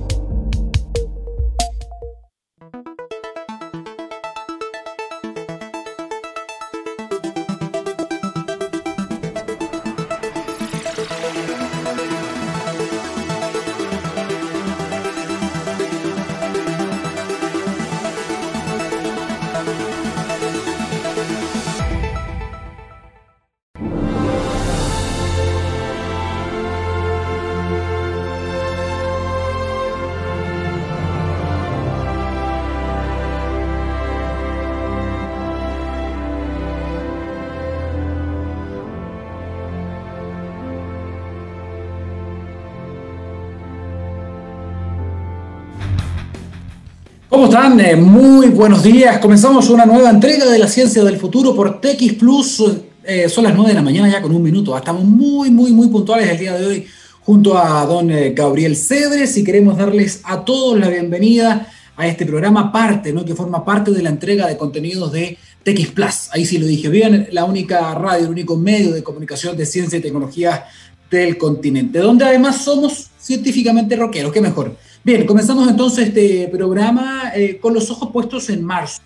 [47.98, 49.20] muy buenos días.
[49.20, 52.64] Comenzamos una nueva entrega de la ciencia del futuro por TX Plus.
[53.06, 54.76] Eh, son las 9 de la mañana ya con un minuto.
[54.78, 56.88] Estamos muy, muy, muy puntuales el día de hoy
[57.22, 62.26] junto a don eh, Gabriel Cedres y queremos darles a todos la bienvenida a este
[62.26, 63.24] programa parte, ¿no?
[63.24, 66.30] que forma parte de la entrega de contenidos de TX Plus.
[66.32, 70.00] Ahí sí lo dije bien, la única radio, el único medio de comunicación de ciencia
[70.00, 70.66] y tecnología
[71.10, 74.76] del continente, donde además somos científicamente rockeros, qué mejor.
[75.02, 79.02] Bien, comenzamos entonces este programa eh, con los ojos puestos en marzo.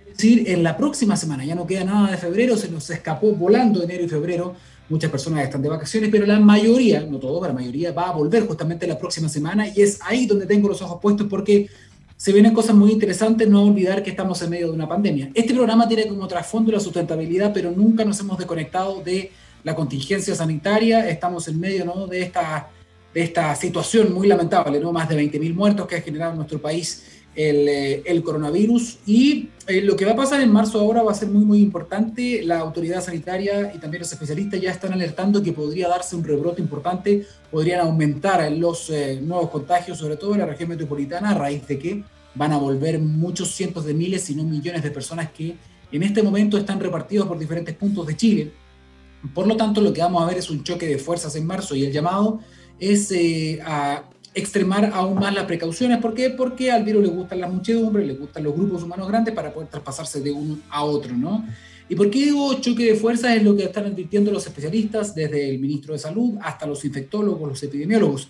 [0.00, 3.30] Es decir, en la próxima semana, ya no queda nada de febrero, se nos escapó
[3.32, 4.56] volando enero y febrero.
[4.88, 8.12] Muchas personas están de vacaciones, pero la mayoría, no todo, pero la mayoría va a
[8.12, 11.68] volver justamente la próxima semana y es ahí donde tengo los ojos puestos porque
[12.16, 15.30] se vienen cosas muy interesantes, no olvidar que estamos en medio de una pandemia.
[15.32, 19.30] Este programa tiene como trasfondo la sustentabilidad, pero nunca nos hemos desconectado de
[19.62, 22.08] la contingencia sanitaria, estamos en medio ¿no?
[22.08, 22.68] de esta
[23.16, 24.92] de esta situación muy lamentable, ¿no?
[24.92, 27.02] Más de 20.000 muertos que ha generado en nuestro país
[27.34, 28.98] el, eh, el coronavirus.
[29.06, 31.60] Y eh, lo que va a pasar en marzo ahora va a ser muy, muy
[31.60, 32.42] importante.
[32.42, 36.60] La autoridad sanitaria y también los especialistas ya están alertando que podría darse un rebrote
[36.60, 41.66] importante, podrían aumentar los eh, nuevos contagios, sobre todo en la región metropolitana, a raíz
[41.66, 42.04] de que
[42.34, 45.56] van a volver muchos cientos de miles, si no millones de personas que
[45.90, 48.52] en este momento están repartidos por diferentes puntos de Chile.
[49.32, 51.74] Por lo tanto, lo que vamos a ver es un choque de fuerzas en marzo
[51.74, 52.40] y el llamado
[52.78, 53.60] es eh,
[54.34, 55.98] extremar aún más las precauciones.
[55.98, 56.30] ¿Por qué?
[56.30, 59.68] Porque al virus le gustan las muchedumbres, le gustan los grupos humanos grandes para poder
[59.68, 61.44] traspasarse de uno a otro, ¿no?
[61.88, 63.36] ¿Y por qué digo choque de fuerzas?
[63.36, 67.48] Es lo que están advirtiendo los especialistas, desde el ministro de Salud hasta los infectólogos,
[67.48, 68.28] los epidemiólogos.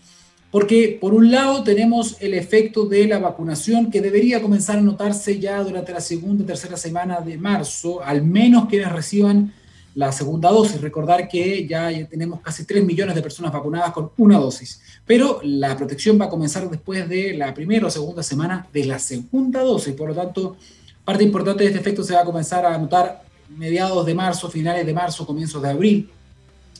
[0.51, 5.41] Porque por un lado tenemos el efecto de la vacunación que debería comenzar a notarse
[5.41, 9.53] ya durante la segunda tercera semana de marzo, al menos quienes reciban
[9.97, 10.81] la segunda dosis.
[10.81, 15.77] Recordar que ya tenemos casi 3 millones de personas vacunadas con una dosis, pero la
[15.77, 19.95] protección va a comenzar después de la primera o segunda semana de la segunda dosis.
[19.95, 20.57] Por lo tanto,
[21.05, 23.25] parte importante de este efecto se va a comenzar a notar
[23.57, 26.11] mediados de marzo, finales de marzo, comienzos de abril.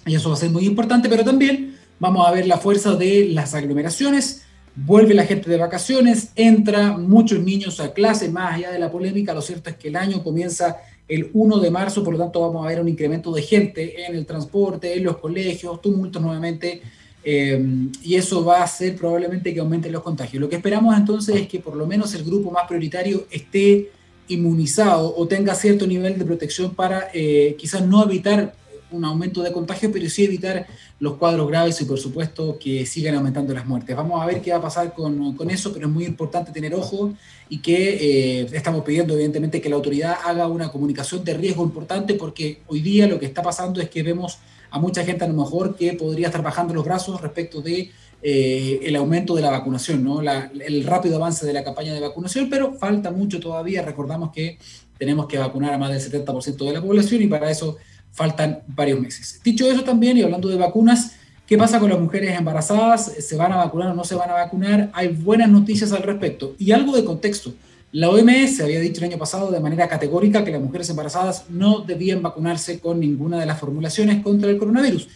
[0.05, 3.31] Y eso va a ser muy importante, pero también vamos a ver la fuerza de
[3.31, 4.43] las aglomeraciones.
[4.75, 9.33] Vuelve la gente de vacaciones, entra muchos niños a clase, más allá de la polémica,
[9.33, 10.77] lo cierto es que el año comienza
[11.09, 14.17] el 1 de marzo, por lo tanto vamos a ver un incremento de gente en
[14.17, 16.83] el transporte, en los colegios, tumultos nuevamente,
[17.23, 17.61] eh,
[18.03, 20.41] y eso va a hacer probablemente que aumenten los contagios.
[20.41, 23.91] Lo que esperamos entonces es que por lo menos el grupo más prioritario esté
[24.29, 28.55] inmunizado o tenga cierto nivel de protección para eh, quizás no evitar
[28.91, 30.67] un aumento de contagio, pero sí evitar
[30.99, 33.95] los cuadros graves y por supuesto que sigan aumentando las muertes.
[33.95, 36.75] Vamos a ver qué va a pasar con, con eso, pero es muy importante tener
[36.75, 37.13] ojo
[37.49, 42.15] y que eh, estamos pidiendo evidentemente que la autoridad haga una comunicación de riesgo importante
[42.15, 44.39] porque hoy día lo que está pasando es que vemos
[44.71, 47.91] a mucha gente a lo mejor que podría estar bajando los brazos respecto de
[48.23, 50.21] eh, el aumento de la vacunación, ¿no?
[50.21, 53.83] el rápido avance de la campaña de vacunación, pero falta mucho todavía.
[53.83, 54.59] Recordamos que
[54.99, 57.77] tenemos que vacunar a más del 70% de la población y para eso
[58.17, 59.41] faltan varios meses.
[59.45, 61.13] Dicho eso también, y hablando de vacunas,
[61.47, 63.05] ¿Qué pasa con las mujeres embarazadas?
[63.21, 64.91] ¿Se van a vacunar o no se van a vacunar?
[64.93, 66.57] Hay buenas noticias al respecto.
[66.59, 67.55] Y algo de contexto.
[67.93, 71.83] La OMS había dicho el año pasado de manera categórica que las mujeres embarazadas no
[71.83, 75.07] debían vacunarse con ninguna de las formulaciones contra el coronavirus.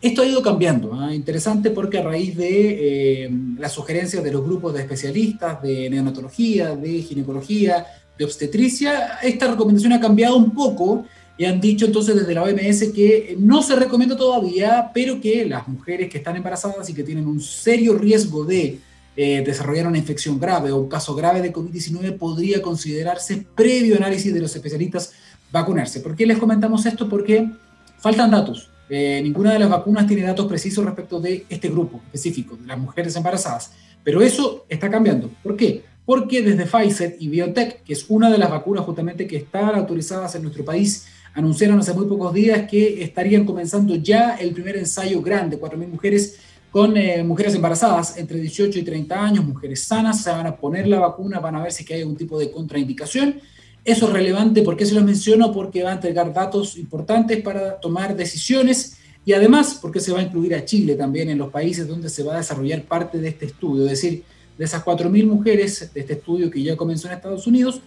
[0.00, 1.12] Esto ha ido cambiando, ¿ah?
[1.12, 6.76] interesante porque a raíz de eh, las sugerencias de los grupos de especialistas de neonatología,
[6.76, 7.84] de ginecología,
[8.16, 11.04] de obstetricia, esta recomendación ha cambiado un poco
[11.40, 15.66] y han dicho entonces desde la OMS que no se recomienda todavía, pero que las
[15.66, 18.78] mujeres que están embarazadas y que tienen un serio riesgo de
[19.16, 24.34] eh, desarrollar una infección grave o un caso grave de COVID-19 podría considerarse previo análisis
[24.34, 25.14] de los especialistas
[25.50, 26.00] vacunarse.
[26.00, 27.08] ¿Por qué les comentamos esto?
[27.08, 27.48] Porque
[27.96, 28.68] faltan datos.
[28.90, 32.78] Eh, ninguna de las vacunas tiene datos precisos respecto de este grupo específico, de las
[32.78, 33.72] mujeres embarazadas.
[34.04, 35.30] Pero eso está cambiando.
[35.42, 35.84] ¿Por qué?
[36.04, 40.34] Porque desde Pfizer y BioNTech, que es una de las vacunas justamente que están autorizadas
[40.34, 45.22] en nuestro país, anunciaron hace muy pocos días que estarían comenzando ya el primer ensayo
[45.22, 46.38] grande, 4.000 mujeres
[46.70, 50.86] con eh, mujeres embarazadas entre 18 y 30 años, mujeres sanas, se van a poner
[50.86, 53.40] la vacuna, van a ver si hay algún tipo de contraindicación.
[53.84, 55.52] Eso es relevante, ¿por qué se lo menciono?
[55.52, 60.22] Porque va a entregar datos importantes para tomar decisiones y además porque se va a
[60.22, 63.46] incluir a Chile también en los países donde se va a desarrollar parte de este
[63.46, 64.22] estudio, es decir,
[64.56, 67.80] de esas 4.000 mujeres de este estudio que ya comenzó en Estados Unidos,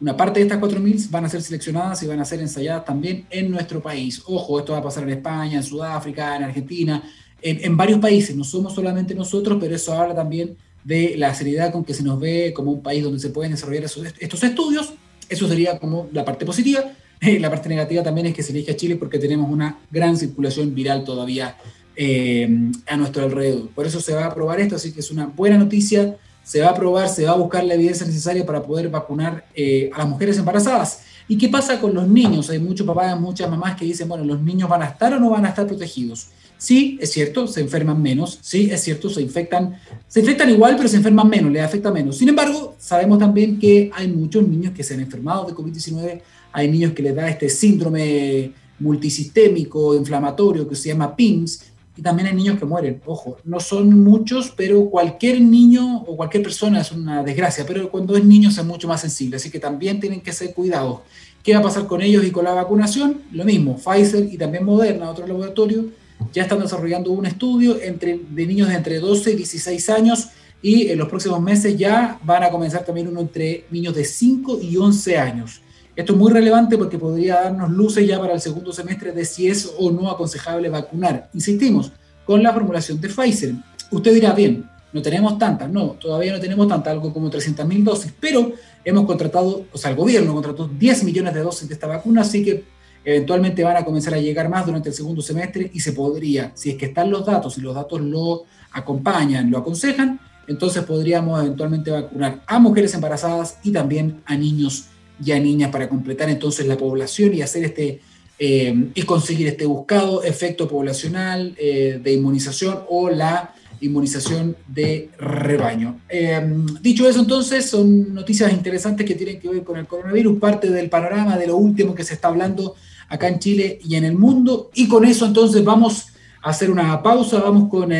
[0.00, 3.26] una parte de estas 4.000 van a ser seleccionadas y van a ser ensayadas también
[3.30, 4.22] en nuestro país.
[4.26, 7.02] Ojo, esto va a pasar en España, en Sudáfrica, en Argentina,
[7.42, 8.36] en, varios países.
[8.36, 12.20] No somos solamente nosotros, pero eso habla también de la seriedad con que se nos
[12.20, 14.92] ve como un país donde se pueden desarrollar estos estudios.
[15.28, 16.84] Eso sería como la parte positiva.
[17.20, 20.74] la parte negativa también es que se elige a Chile porque tenemos una gran circulación
[20.74, 21.56] viral todavía
[21.96, 22.48] eh,
[22.86, 23.68] a nuestro alrededor.
[23.70, 26.16] Por eso se va a aprobar esto, así que es una buena noticia
[26.48, 29.90] se va a probar, se va a buscar la evidencia necesaria para poder vacunar eh,
[29.92, 31.00] a las mujeres embarazadas.
[31.28, 32.48] ¿Y qué pasa con los niños?
[32.48, 35.28] Hay muchos papás, muchas mamás que dicen, bueno, ¿los niños van a estar o no
[35.28, 36.28] van a estar protegidos?
[36.56, 40.88] Sí, es cierto, se enferman menos, sí, es cierto, se infectan, se infectan igual, pero
[40.88, 42.16] se enferman menos, les afecta menos.
[42.16, 46.70] Sin embargo, sabemos también que hay muchos niños que se han enfermado de COVID-19, hay
[46.70, 51.60] niños que les da este síndrome multisistémico inflamatorio que se llama PIMS,
[51.98, 53.02] y también hay niños que mueren.
[53.06, 58.16] Ojo, no son muchos, pero cualquier niño o cualquier persona es una desgracia, pero cuando
[58.16, 61.00] es niño es mucho más sensible, así que también tienen que ser cuidados.
[61.42, 63.22] ¿Qué va a pasar con ellos y con la vacunación?
[63.32, 65.86] Lo mismo, Pfizer y también Moderna, otro laboratorio,
[66.32, 70.28] ya están desarrollando un estudio entre, de niños de entre 12 y 16 años
[70.62, 74.60] y en los próximos meses ya van a comenzar también uno entre niños de 5
[74.62, 75.62] y 11 años.
[75.98, 79.48] Esto es muy relevante porque podría darnos luces ya para el segundo semestre de si
[79.48, 81.28] es o no aconsejable vacunar.
[81.34, 81.90] Insistimos,
[82.24, 83.54] con la formulación de Pfizer.
[83.90, 88.14] Usted dirá, bien, no tenemos tantas, no, todavía no tenemos tantas, algo como 300.000 dosis,
[88.20, 88.52] pero
[88.84, 92.44] hemos contratado, o sea, el gobierno contrató 10 millones de dosis de esta vacuna, así
[92.44, 92.64] que
[93.04, 96.70] eventualmente van a comenzar a llegar más durante el segundo semestre y se podría, si
[96.70, 101.90] es que están los datos y los datos lo acompañan, lo aconsejan, entonces podríamos eventualmente
[101.90, 104.87] vacunar a mujeres embarazadas y también a niños
[105.20, 108.00] ya niñas para completar entonces la población y hacer este
[108.40, 116.00] eh, y conseguir este buscado efecto poblacional eh, de inmunización o la inmunización de rebaño.
[116.08, 116.40] Eh,
[116.80, 120.88] dicho eso, entonces, son noticias interesantes que tienen que ver con el coronavirus, parte del
[120.88, 122.76] panorama de lo último que se está hablando
[123.08, 124.70] acá en Chile y en el mundo.
[124.72, 126.06] Y con eso, entonces, vamos
[126.40, 127.92] a hacer una pausa, vamos con,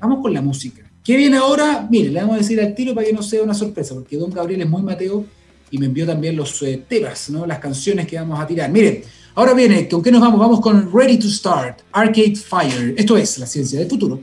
[0.00, 0.82] vamos con la música.
[1.04, 1.86] ¿Qué viene ahora?
[1.88, 4.30] Mire, le vamos a decir al tiro para que no sea una sorpresa, porque Don
[4.30, 5.24] Gabriel es muy Mateo
[5.70, 7.46] y me envió también los eh, temas, ¿no?
[7.46, 8.70] las canciones que vamos a tirar.
[8.70, 9.02] Miren,
[9.34, 10.38] ahora viene, ¿con qué nos vamos?
[10.38, 12.94] Vamos con Ready to Start, Arcade Fire.
[12.96, 14.20] Esto es la ciencia del futuro.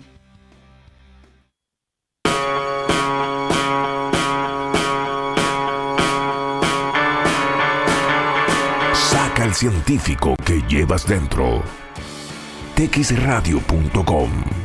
[8.94, 11.64] Saca el científico que llevas dentro.
[12.76, 14.63] texradio.com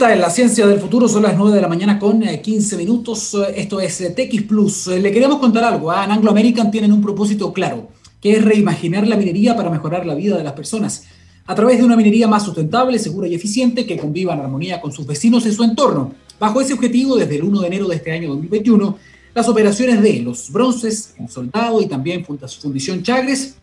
[0.00, 3.36] En la ciencia del futuro, son las 9 de la mañana con 15 eh, minutos.
[3.56, 4.86] Esto es eh, TX Plus.
[4.86, 5.90] Eh, le queremos contar algo.
[5.90, 6.04] ¿ah?
[6.04, 7.88] En Anglo American tienen un propósito claro,
[8.20, 11.04] que es reimaginar la minería para mejorar la vida de las personas.
[11.46, 14.92] A través de una minería más sustentable, segura y eficiente, que conviva en armonía con
[14.92, 16.14] sus vecinos y su entorno.
[16.38, 18.96] Bajo ese objetivo, desde el 1 de enero de este año 2021,
[19.34, 23.56] las operaciones de los bronces, el soldado y también Fundición Chagres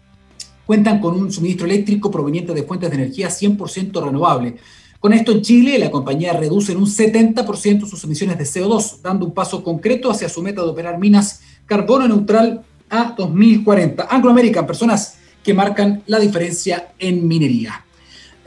[0.65, 4.57] cuentan con un suministro eléctrico proveniente de fuentes de energía 100% renovable
[4.99, 9.25] con esto en Chile, la compañía reduce en un 70% sus emisiones de CO2, dando
[9.25, 14.07] un paso concreto hacia su meta de operar minas carbono neutral a 2040.
[14.09, 17.85] Anglo American, personas que marcan la diferencia en minería.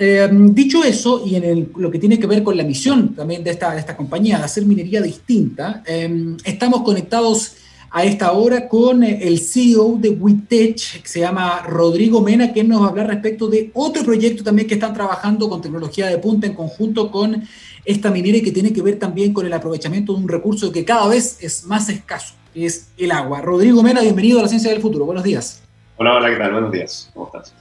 [0.01, 3.51] Eh, dicho eso, y en lo que tiene que ver con la misión también de
[3.51, 7.55] esta, de esta compañía, de hacer minería distinta, eh, estamos conectados
[7.91, 12.63] a esta hora con eh, el CEO de WITECH, que se llama Rodrigo Mena, que
[12.65, 16.19] nos va a hablar respecto de otro proyecto también que están trabajando con tecnología de
[16.19, 17.43] punta en conjunto con
[17.85, 20.85] esta minera y que tiene que ver también con el aprovechamiento de un recurso que
[20.85, 23.41] cada vez es más escaso, que es el agua.
[23.41, 25.07] Rodrigo Mena, bienvenido a la Ciencia del Futuro.
[25.07, 25.63] Buenos días.
[25.97, 26.53] Hola, hola, ¿qué tal?
[26.53, 27.11] Buenos días.
[27.15, 27.55] ¿Cómo estás?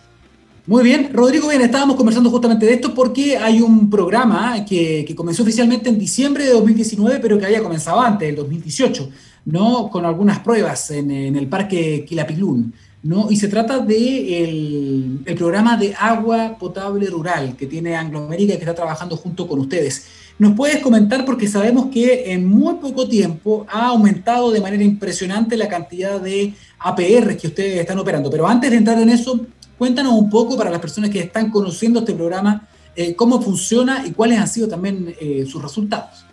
[0.66, 5.16] Muy bien, Rodrigo, bien, estábamos conversando justamente de esto porque hay un programa que, que
[5.16, 9.10] comenzó oficialmente en diciembre de 2019, pero que había comenzado antes, el 2018
[9.48, 9.90] ¿no?
[9.90, 12.74] con algunas pruebas en, el Parque Quilapilún.
[13.04, 13.32] ¿no?
[13.32, 18.54] Y se trata del de el programa de agua potable rural que tiene Anglo América
[18.54, 20.06] y que está trabajando junto con ustedes.
[20.38, 21.24] ¿Nos puedes comentar?
[21.24, 26.54] Porque sabemos que en muy poco tiempo ha aumentado de manera impresionante la cantidad de
[26.80, 28.30] APR que ustedes están operando.
[28.30, 29.40] Pero antes de entrar en eso,
[29.78, 34.12] cuéntanos un poco para las personas que están conociendo este programa, eh, cómo funciona y
[34.12, 36.27] cuáles han sido también eh, sus resultados.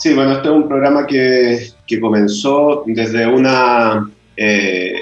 [0.00, 4.94] Sí, bueno, este es un programa que, que comenzó desde una eh,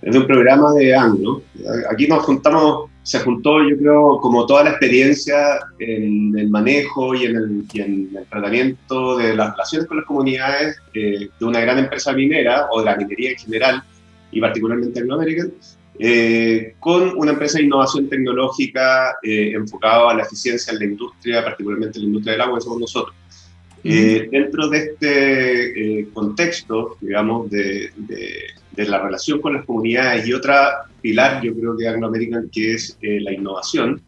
[0.00, 1.42] desde un programa de Anglo.
[1.90, 7.24] Aquí nos juntamos, se juntó yo creo como toda la experiencia en el manejo y
[7.24, 11.60] en el, y en el tratamiento de las relaciones con las comunidades eh, de una
[11.60, 13.82] gran empresa minera o de la minería en general
[14.30, 15.52] y particularmente Anglo American,
[15.98, 21.42] eh, con una empresa de innovación tecnológica eh, enfocada a la eficiencia en la industria,
[21.42, 23.16] particularmente en la industria del agua, que somos nosotros.
[23.82, 30.32] Eh, dentro de este eh, contexto, digamos, de, de, la relación con las comunidades y
[30.32, 34.00] otra pilar, yo creo que Anglo American, que es eh, la innovación,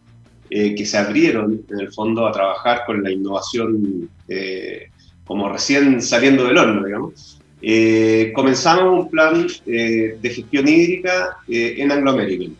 [0.50, 4.10] que se abrieron en el fondo a trabajar con la innovación
[5.24, 7.40] como recién saliendo del horno, digamos.
[8.34, 12.54] comenzamos un plan de gestión hídrica en Anglo American.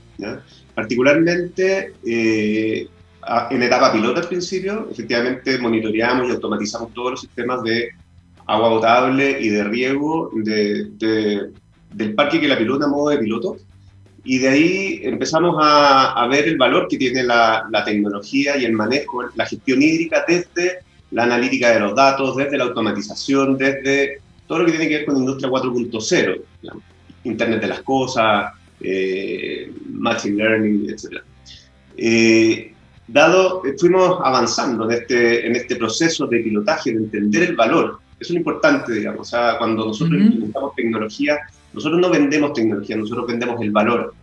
[0.75, 1.93] Particularmente
[3.51, 7.91] en etapa piloto al principio, efectivamente monitoreamos y automatizamos todos los sistemas de
[8.47, 10.91] agua potable y de riego de,
[11.91, 13.57] del parque que la pilota a modo de piloto.
[14.25, 18.65] Y de ahí empezamos a, a ver el valor que tiene la, la, tecnología y
[18.65, 20.79] el manejo, la gestión hídrica desde
[21.11, 25.07] la analítica de los datos, desde la automatización, desde todo lo que tiene que ver
[25.07, 26.41] con industria 4.0,
[27.25, 31.23] Internet de las cosas, eh, Machine Learning, etc.
[31.97, 32.72] Eh,
[33.07, 37.99] dado, eh, fuimos avanzando en este, en este proceso de pilotaje, de entender el valor.
[38.19, 39.21] Eso es lo importante, digamos.
[39.21, 41.39] O sea, cuando nosotros implementamos tecnología,
[41.73, 44.15] nosotros no vendemos tecnología, nosotros vendemos el valor.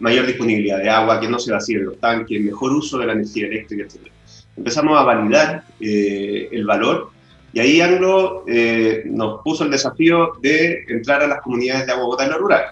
[0.00, 3.46] Mayor disponibilidad de agua, que no se vacíen los tanques, mejor uso de la energía
[3.46, 4.08] eléctrica, etc.
[4.56, 7.10] Empezamos a validar eh, el valor
[7.54, 12.06] y ahí Anglo eh, nos puso el desafío de entrar a las comunidades de agua
[12.06, 12.64] potable rural.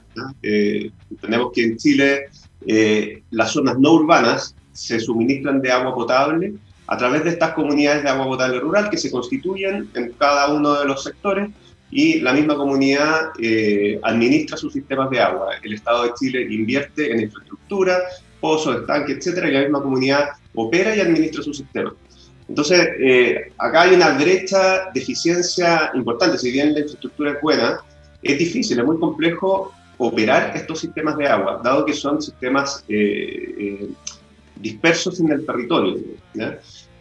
[0.43, 2.29] entendemos que en Chile
[3.31, 6.55] las zonas no urbanas se suministran de agua potable
[6.87, 10.81] a través de estas comunidades de agua potable rural que se constituyen en cada uno
[10.81, 11.51] de los sectores
[11.91, 15.51] y la misma comunidad eh, administra sus sistemas de agua.
[15.63, 17.99] El Estado de Chile invierte en infraestructura,
[18.41, 21.93] pozos, estanques, etcétera, y la misma comunidad opera y administra su sistema.
[22.49, 26.39] Entonces, eh, acá hay una brecha de eficiencia importante.
[26.39, 27.81] Si bien la infraestructura es buena,
[28.23, 33.87] es difícil, es muy complejo operar estos sistemas de agua, dado que son sistemas eh,
[34.61, 35.99] dispersos en el territorio.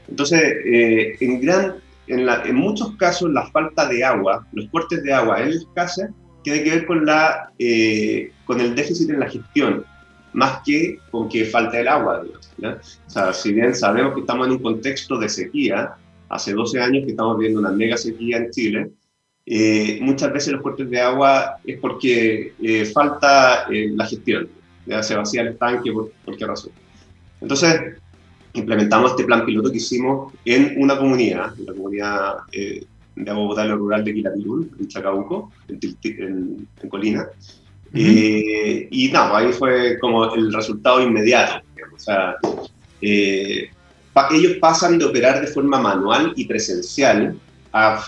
[0.07, 1.75] Entonces, eh, en, gran,
[2.07, 5.65] en, la, en, muchos casos la falta de agua, los cortes de agua en las
[5.75, 6.09] casas,
[6.43, 9.85] tiene que ver con, la, eh, con el déficit en la gestión,
[10.33, 12.23] más que con que falta el agua.
[12.61, 15.95] O sea, si bien sabemos que estamos en un contexto de sequía,
[16.29, 18.91] hace 12 años que estamos viendo una mega sequía en Chile,
[19.45, 22.53] eh, muchas veces los cortes de agua es porque
[22.93, 24.47] falta la gestión,
[24.85, 26.71] ya se vacía el estanque, por, qué razón.
[27.41, 27.99] Entonces,
[28.54, 33.75] implementamos este plan piloto que hicimos en una comunidad, en la comunidad eh, de potable
[33.75, 37.28] rural de Quilapirul, en Chacabuco, en, Colina.
[37.93, 41.62] Eh, y nada, ahí fue como el resultado inmediato.
[41.95, 42.36] O sea,
[43.02, 43.69] eh,
[44.32, 47.38] ellos pasan de operar de forma manual y presencial
[47.71, 48.04] a,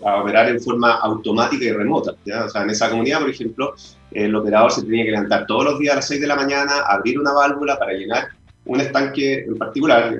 [0.00, 2.12] operar en forma automática y remota.
[2.12, 3.74] O sea, en esa comunidad, por ejemplo,
[4.10, 6.80] el operador se tenía que levantar todos los días a las 6 de la mañana,
[6.88, 8.28] abrir una válvula para llenar
[8.68, 10.14] un estanque en particular,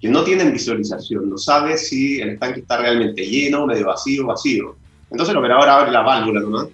[0.00, 4.74] que no tienen visualización, no sabe si el estanque está realmente lleno, medio vacío, vacío.
[5.10, 6.66] Entonces el operador abre la válvula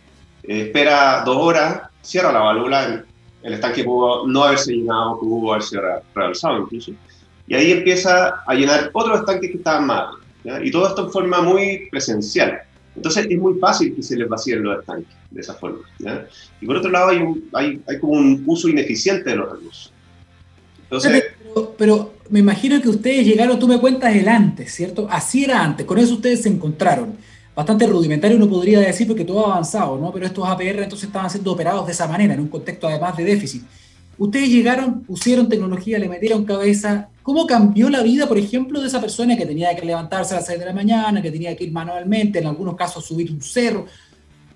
[0.44, 3.04] eh, espera dos horas, cierra la válvula,
[3.42, 5.78] el estanque pudo no haberse llenado, pudo haberse
[6.14, 6.92] realizado incluso,
[7.46, 10.06] y ahí empieza a llenar otros estanques que estaban mal.
[10.62, 12.60] Y todo esto en forma muy presencial.
[12.94, 15.80] Entonces es muy fácil que se les vacíen los estanques de esa forma.
[16.60, 17.20] Y por otro lado hay,
[17.54, 19.92] hay, hay, como un uso ineficiente de los recursos.
[20.90, 21.24] Entonces,
[21.76, 25.06] pero, me imagino que ustedes llegaron, tú me cuentas el antes, ¿cierto?
[25.10, 27.16] Así era antes, con eso ustedes se encontraron.
[27.54, 30.12] Bastante rudimentario uno podría decir porque todo ha avanzado, ¿no?
[30.12, 33.24] Pero estos APR entonces estaban siendo operados de esa manera, en un contexto además de
[33.24, 33.62] déficit.
[34.16, 37.08] Ustedes llegaron, pusieron tecnología, le metieron cabeza.
[37.22, 40.46] ¿Cómo cambió la vida, por ejemplo, de esa persona que tenía que levantarse a las
[40.46, 43.86] 6 de la mañana, que tenía que ir manualmente, en algunos casos subir un cerro?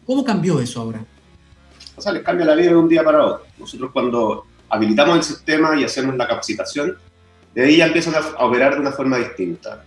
[0.05, 1.05] ¿Cómo cambió eso ahora?
[1.97, 3.47] O sea, les cambia la vida de un día para otro.
[3.59, 6.97] Nosotros cuando habilitamos el sistema y hacemos la capacitación,
[7.55, 9.85] de ahí ya empiezan a, operar de una forma distinta.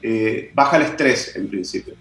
[0.00, 1.94] Eh, baja el estrés en principio,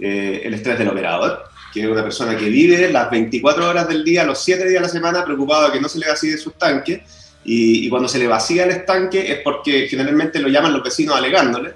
[0.00, 4.02] eh, el estrés del operador, que es una persona que vive las 24 horas del
[4.04, 6.54] día, los 7 días de la semana, preocupado de que no se le vacíe sus
[6.54, 7.02] tanques,
[7.44, 11.74] y, cuando se le vacía el estanque es porque generalmente lo llaman los vecinos alegándole.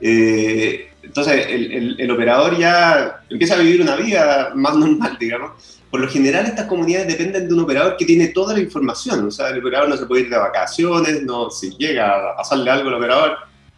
[0.00, 5.52] Eh, entonces el, el, operador ya empieza a vivir una vida más normal, digamos,
[5.94, 9.30] por lo general estas comunidades dependen de un operador que tiene toda la información, o
[9.30, 12.88] sea, el operador no se puede ir de vacaciones, no, si llega a pasarle algo
[12.88, 13.36] al operador,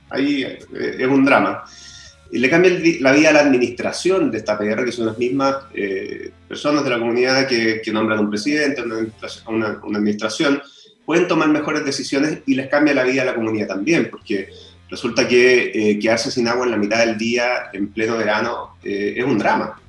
[0.09, 0.59] ahí eh,
[0.99, 1.65] es un drama.
[2.33, 5.57] Y le cambia la vida a la administración de esta PR, que son las mismas
[5.75, 10.63] eh, personas de la comunidad que, que nombran un presidente, una, una, administración,
[11.05, 14.49] pueden tomar mejores decisiones y les cambia la vida a la comunidad también, porque
[14.89, 19.23] resulta que eh, quedarse sin agua en la mitad del día, en pleno verano, es
[19.23, 19.83] un drama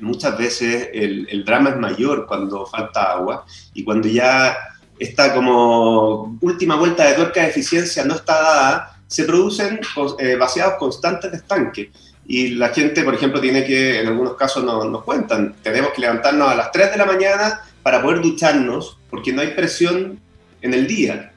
[0.00, 4.56] muchas veces el, drama es mayor cuando falta agua y cuando ya
[4.98, 9.80] esta como última vuelta de tuerca de eficiencia no está dada, se producen
[10.18, 11.90] eh, vaciados constantes de estanque.
[12.26, 16.02] Y la gente, por ejemplo, tiene que, en algunos casos nos, nos cuentan, tenemos que
[16.02, 20.20] levantarnos a las 3 de la mañana para poder ducharnos, porque no hay presión
[20.62, 21.32] en el día.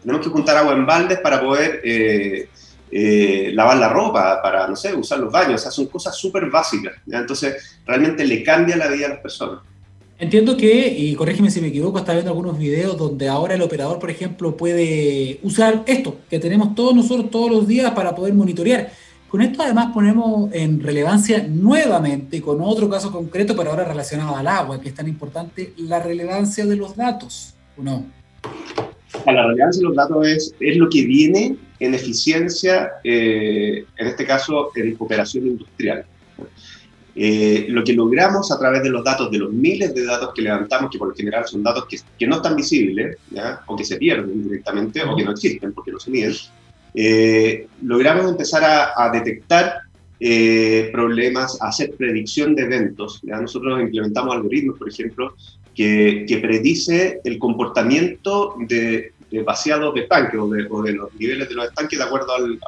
[0.00, 2.48] Tenemos que juntar agua en baldes para poder eh,
[2.90, 6.50] eh, lavar la ropa, para, no sé, usar los baños, o sea, son cosas súper
[6.50, 6.94] básicas.
[7.10, 9.60] Entonces, realmente le cambia la vida a las personas.
[10.20, 14.00] Entiendo que, y corrígeme si me equivoco, está viendo algunos videos donde ahora el operador,
[14.00, 18.90] por ejemplo, puede usar esto que tenemos todos nosotros todos los días para poder monitorear.
[19.28, 24.48] Con esto además ponemos en relevancia nuevamente, con otro caso concreto, pero ahora relacionado al
[24.48, 28.06] agua, que es tan importante, la relevancia de los datos, ¿o no?
[29.24, 34.26] La relevancia de los datos es, es lo que viene en eficiencia, eh, en este
[34.26, 36.04] caso en cooperación industrial.
[37.14, 40.42] Eh, lo que logramos a través de los datos, de los miles de datos que
[40.42, 43.60] levantamos, que por lo general son datos que, que no están visibles, ¿ya?
[43.66, 46.32] o que se pierden directamente, o que no existen porque no se miden,
[46.94, 49.80] eh, logramos empezar a, a detectar
[50.92, 53.20] problemas, a hacer predicción de eventos.
[53.22, 53.40] ¿ya?
[53.40, 55.34] Nosotros implementamos algoritmos, por ejemplo,
[55.74, 60.48] que, que predice el comportamiento de, de vaciado de tanques o
[60.82, 62.58] de, los niveles de los estanques de acuerdo al,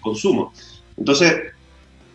[0.00, 0.52] consumo.
[0.96, 1.34] Entonces,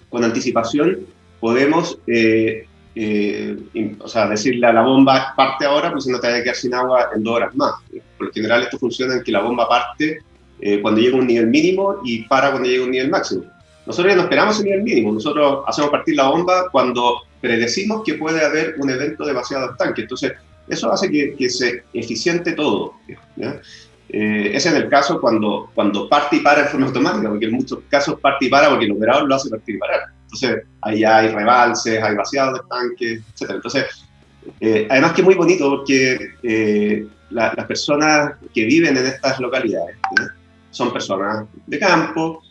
[0.09, 1.05] con anticipación
[1.41, 3.57] podemos, eh, eh,
[3.99, 6.73] o sea, decirle a la bomba parte ahora, pues no te vaya a quedar sin
[6.73, 7.73] agua en dos horas más.
[8.17, 10.21] Por lo general esto funciona en que la bomba parte
[10.61, 13.43] eh, cuando llega a un nivel mínimo y para cuando llega a un nivel máximo.
[13.85, 18.13] Nosotros ya no esperamos el nivel mínimo, nosotros hacemos partir la bomba cuando predecimos que
[18.13, 20.01] puede haber un evento de vaciado de tanque.
[20.03, 20.33] Entonces,
[20.67, 22.93] eso hace que, que se eficiente todo.
[23.35, 23.59] ¿ya?
[24.13, 27.53] Eh, ese es el caso cuando, cuando parte y para en forma automática, porque en
[27.53, 30.01] muchos casos parte y para porque el operador lo hace partir y parar.
[30.23, 33.51] Entonces, ahí hay rebalses, hay vaciados de tanques, etc.
[33.55, 33.85] Entonces,
[34.59, 39.95] eh, además que es muy bonito porque eh, las personas que viven en estas localidades
[40.71, 42.43] son personas de campo,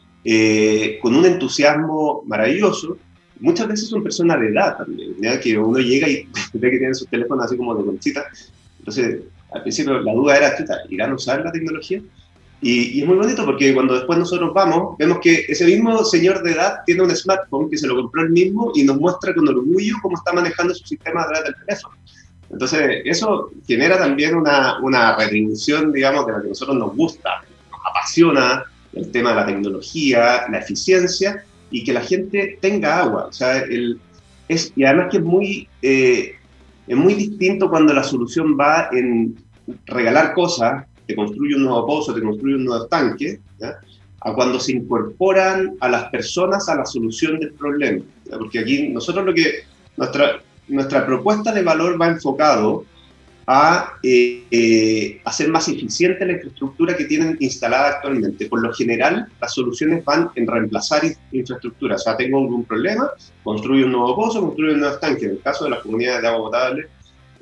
[1.02, 2.96] con un entusiasmo maravilloso,
[3.38, 7.08] muchas veces son personas de edad también, que uno llega y ve que tienen sus
[7.08, 8.24] teléfonos así como de conchita,
[8.78, 9.20] entonces
[9.52, 10.54] al principio la duda era,
[10.88, 12.00] ¿irán a usar la tecnología?
[12.62, 16.52] Y, es muy bonito porque cuando después nosotros vamos, vemos que ese mismo señor de
[16.52, 19.94] edad tiene un smartphone que se lo compró él mismo y nos muestra con orgullo
[20.02, 21.94] cómo está manejando su sistema a través del teléfono.
[22.50, 27.44] Entonces, eso genera también una, una retribución, digamos, de la que a nosotros nos gusta,
[27.70, 33.26] nos apasiona el tema de la tecnología, la eficiencia y que la gente tenga agua.
[33.26, 34.00] O sea, el,
[34.48, 36.34] es, y además que es muy eh,
[36.86, 39.36] es muy distinto cuando la solución va en
[39.86, 43.40] regalar cosas te construye un nuevo pozo, te construye un nuevo tanque,
[44.20, 48.04] a cuando se incorporan a las personas a la solución del problema.
[48.30, 49.64] Porque aquí nosotros lo que,
[49.96, 52.84] nuestra, nuestra propuesta de valor va enfocado
[53.52, 58.46] a eh, eh, hacer más eficiente la infraestructura que tienen instalada actualmente.
[58.46, 61.96] Por lo general, las soluciones van en reemplazar infraestructura.
[61.96, 63.10] O sea, tengo algún problema,
[63.42, 65.24] construyo un nuevo pozo, construyo un nuevo estanque.
[65.24, 66.86] En el caso de las comunidades de agua potable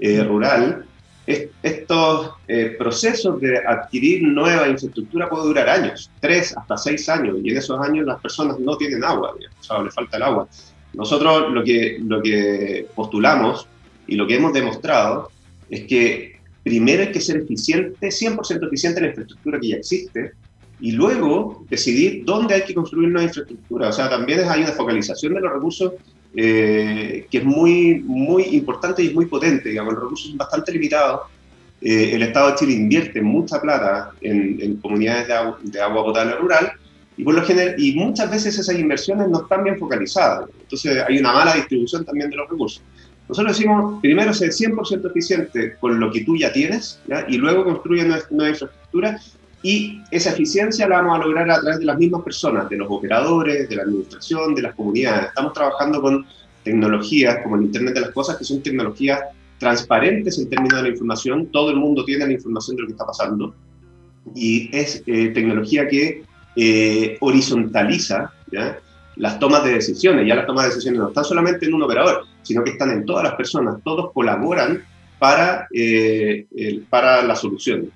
[0.01, 0.87] eh, rural,
[1.27, 2.31] estos
[2.79, 7.79] procesos de adquirir nueva infraestructura pueden durar años, tres hasta seis años, y en esos
[7.81, 10.49] años las personas no tienen agua, o sea, les falta el agua.
[10.95, 13.69] Nosotros lo que, lo que postulamos
[14.07, 15.29] y lo que hemos demostrado
[15.71, 20.33] es que primero hay que ser eficiente, 100% eficiente en la infraestructura que ya existe,
[20.81, 23.89] y luego decidir dónde hay que construir nueva infraestructura.
[23.89, 25.93] O sea, también hay una focalización de los recursos
[26.35, 29.71] eh, que es muy, muy importante y muy potente.
[29.71, 31.23] Digamos, los recursos son bastante limitados.
[31.81, 36.35] Eh, el Estado de Chile invierte mucha plata en, comunidades de agua, de agua, potable
[36.37, 36.73] rural
[37.17, 40.49] y, por lo general, y muchas veces esas inversiones no están bien focalizadas.
[40.61, 42.83] Entonces hay una mala distribución también de los recursos.
[43.29, 48.05] Nosotros decimos, primero ser 100% eficiente con lo que tú ya tienes, y luego construye
[48.05, 49.21] nueva, infraestructura,
[49.63, 52.89] y esa eficiencia la vamos a lograr a través de las mismas personas, de los
[52.91, 55.29] operadores, de la administración, de las comunidades.
[55.29, 56.27] Estamos trabajando con
[56.63, 59.21] tecnologías como el Internet de las Cosas, que son tecnologías
[59.59, 62.93] transparentes en términos de la información, todo el mundo tiene la información de lo que
[62.93, 63.55] está pasando,
[64.35, 66.23] y es eh, tecnología que
[66.57, 68.79] eh, horizontaliza ¿ya?
[69.17, 70.27] las tomas de decisiones.
[70.27, 73.05] Ya las tomas de decisiones no están solamente en un operador, sino que están en
[73.05, 73.77] todas las personas.
[73.85, 74.83] Todos colaboran
[75.19, 76.47] para, eh,
[76.89, 77.91] para la solución.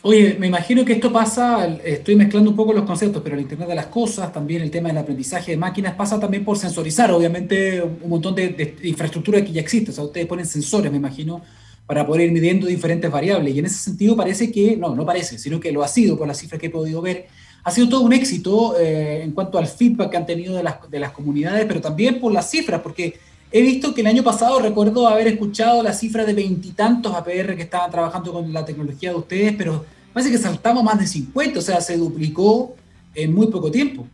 [0.00, 3.68] Oye, me imagino que esto pasa, estoy mezclando un poco los conceptos, pero el Internet
[3.68, 7.82] de las Cosas, también el tema del aprendizaje de máquinas, pasa también por sensorizar, obviamente,
[7.82, 9.90] un montón de, infraestructura que ya existe.
[9.90, 11.42] O sea, ustedes ponen sensores, me imagino,
[11.84, 13.54] para poder ir midiendo diferentes variables.
[13.54, 16.26] Y en ese sentido parece que, no, no parece, sino que lo ha sido por
[16.26, 17.26] las cifras que he podido ver,
[17.64, 20.88] ha sido todo un éxito eh, en cuanto al feedback que han tenido de las,
[20.88, 23.18] de las comunidades, pero también por las cifras, porque
[23.50, 27.62] he visto que el año pasado recuerdo haber escuchado la cifra de veintitantos APR que
[27.62, 31.62] estaban trabajando con la tecnología de ustedes, pero parece que saltamos más de 50, o
[31.62, 32.74] sea, se duplicó
[33.14, 34.06] en muy poco tiempo.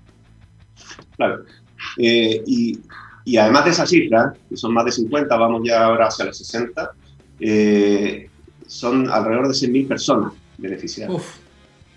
[1.17, 1.45] Claro.
[1.99, 2.79] Eh, y,
[3.25, 6.39] y, además de esa cifra, que son más de 50, vamos ya ahora hacia los
[6.39, 6.93] 60,
[7.41, 8.29] eh,
[8.67, 11.23] son alrededor de 100.000 personas beneficiadas.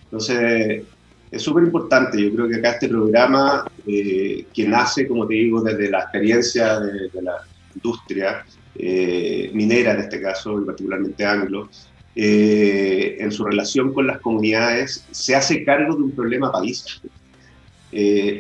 [0.05, 0.83] Entonces,
[1.31, 2.21] es súper importante.
[2.21, 6.79] Yo creo que acá este programa, eh, que nace, como te digo, desde la experiencia
[6.79, 7.37] de, la
[7.73, 8.45] industria
[8.75, 11.69] eh, minera, en este caso, y particularmente anglo,
[12.15, 17.01] eh, en su relación con las comunidades, se hace cargo de un problema país.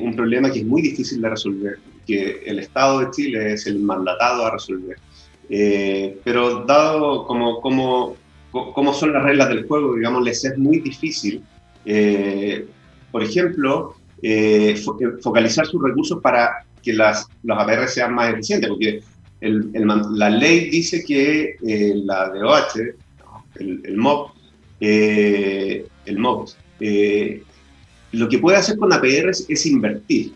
[0.01, 3.79] un problema que es muy difícil de resolver, que el Estado de Chile es el
[3.79, 4.97] mandatado a resolver.
[6.23, 8.17] pero dado como, como,
[8.51, 11.43] como son las reglas del juego, digamos, les es muy difícil
[13.11, 18.69] por ejemplo, eh, eh, focalizar sus recursos para que las, los APR sean más eficientes,
[18.69, 19.01] porque
[19.41, 19.71] el,
[20.13, 22.79] la ley dice que eh, la DOH,
[23.59, 24.31] el, el MOB,
[24.79, 26.49] el MOB
[28.13, 30.33] lo que puede hacer con APR es, invertir,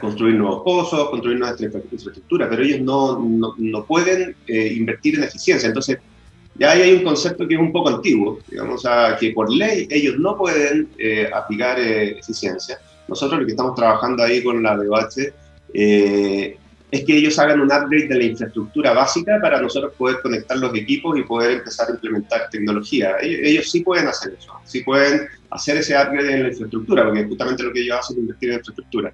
[0.00, 5.68] construir nuevos pozos, construir nuevas infraestructuras, pero ellos no, no, no pueden invertir en eficiencia.
[5.68, 5.98] Entonces,
[6.56, 9.88] ya ahí hay un concepto que es un poco antiguo, digamos, a que por ley
[9.90, 12.78] ellos no pueden eh, aplicar eh, eficiencia.
[13.08, 15.32] Nosotros lo que estamos trabajando ahí con la DOH
[15.74, 16.56] eh,
[16.90, 20.74] es que ellos hagan un upgrade de la infraestructura básica para nosotros poder conectar los
[20.74, 23.16] equipos y poder empezar a implementar tecnología.
[23.20, 27.24] Ellos, ellos sí pueden hacer eso, sí pueden hacer ese upgrade en la infraestructura, porque
[27.24, 29.12] justamente lo que ellos hacen es invertir en infraestructura.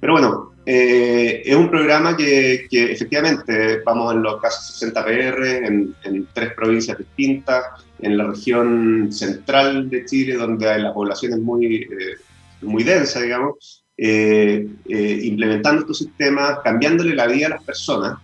[0.00, 5.46] Pero bueno, eh, es un programa que, que, efectivamente vamos en los casos 60 PR,
[5.66, 7.64] en, en, tres provincias distintas,
[8.00, 12.16] en la región central de Chile, donde la población es muy, eh,
[12.62, 18.18] muy densa, digamos, eh, implementando estos sistemas, cambiándole la vida a las personas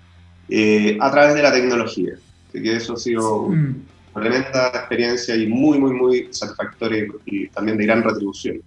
[1.01, 2.15] a través de la tecnología.
[2.49, 3.75] Así que eso ha sido una
[4.15, 8.63] tremenda experiencia y muy, muy, muy satisfactoria y también de gran retribución.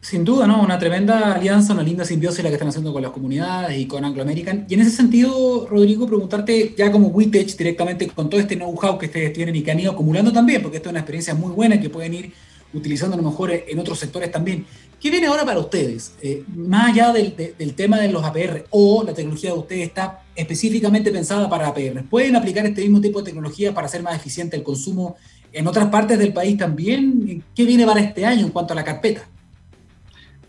[0.00, 0.62] Sin duda, ¿no?
[0.62, 4.04] Una tremenda alianza, una linda simbiosis la que están haciendo con las comunidades y con
[4.04, 4.64] Anglo American.
[4.68, 9.06] Y en ese sentido, Rodrigo, preguntarte ya como WeTech directamente con todo este know-how que
[9.06, 11.74] ustedes tienen y que han ido acumulando también, porque esto es una experiencia muy buena
[11.74, 12.32] y que pueden ir
[12.72, 14.66] utilizando a lo mejor en otros sectores también.
[15.00, 16.16] ¿Qué viene ahora para ustedes?
[16.20, 20.22] Eh, más allá del, del, tema de los APR o la tecnología de ustedes está
[20.34, 22.02] específicamente pensada para APR.
[22.10, 25.16] ¿Pueden aplicar este mismo tipo de tecnología para hacer más eficiente el consumo
[25.52, 27.44] en otras partes del país también?
[27.54, 29.22] ¿Qué viene para este año en cuanto a la carpeta?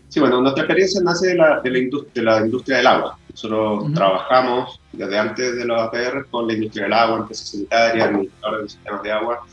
[0.08, 3.18] Sí, bueno, nuestra experiencia nace de la, de la, industria, la industria del agua.
[3.30, 8.64] Nosotros trabajamos desde antes de los APR con la industria del agua, empresas sanitarias, administradores
[8.64, 9.46] de sistemas de agua.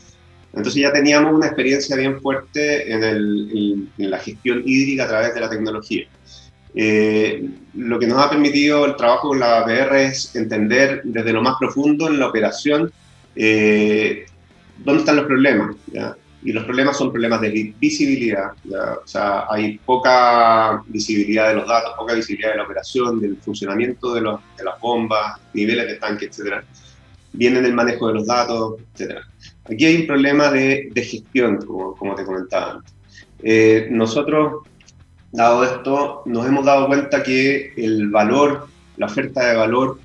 [0.58, 5.48] Entonces ya teníamos una experiencia bien fuerte en, la gestión hídrica a través de la
[5.48, 6.04] tecnología.
[6.74, 11.42] Eh, lo que nos ha permitido el trabajo con la APR es entender desde lo
[11.42, 12.92] más profundo en la operación
[13.36, 14.26] eh,
[14.78, 15.76] dónde están los problemas.
[16.42, 18.50] Y los problemas son problemas de visibilidad.
[19.04, 24.12] O sea, hay poca visibilidad de los datos, poca visibilidad de la operación, del funcionamiento
[24.12, 26.64] de, los, de las bombas, niveles de tanque, etc.
[27.32, 29.18] Viene del manejo de los datos, etc.
[29.70, 32.94] Aquí hay un problema de, gestión, como, te comentaba antes.
[33.42, 34.62] Eh, nosotros,
[35.30, 40.00] dado esto, nos hemos dado cuenta que el valor, la oferta de valor,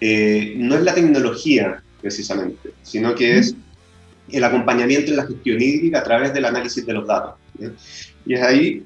[0.00, 3.54] eh, no es la tecnología precisamente, sino que es
[4.30, 7.34] el acompañamiento en la gestión hídrica a través del análisis de los datos.
[8.26, 8.84] Y es ahí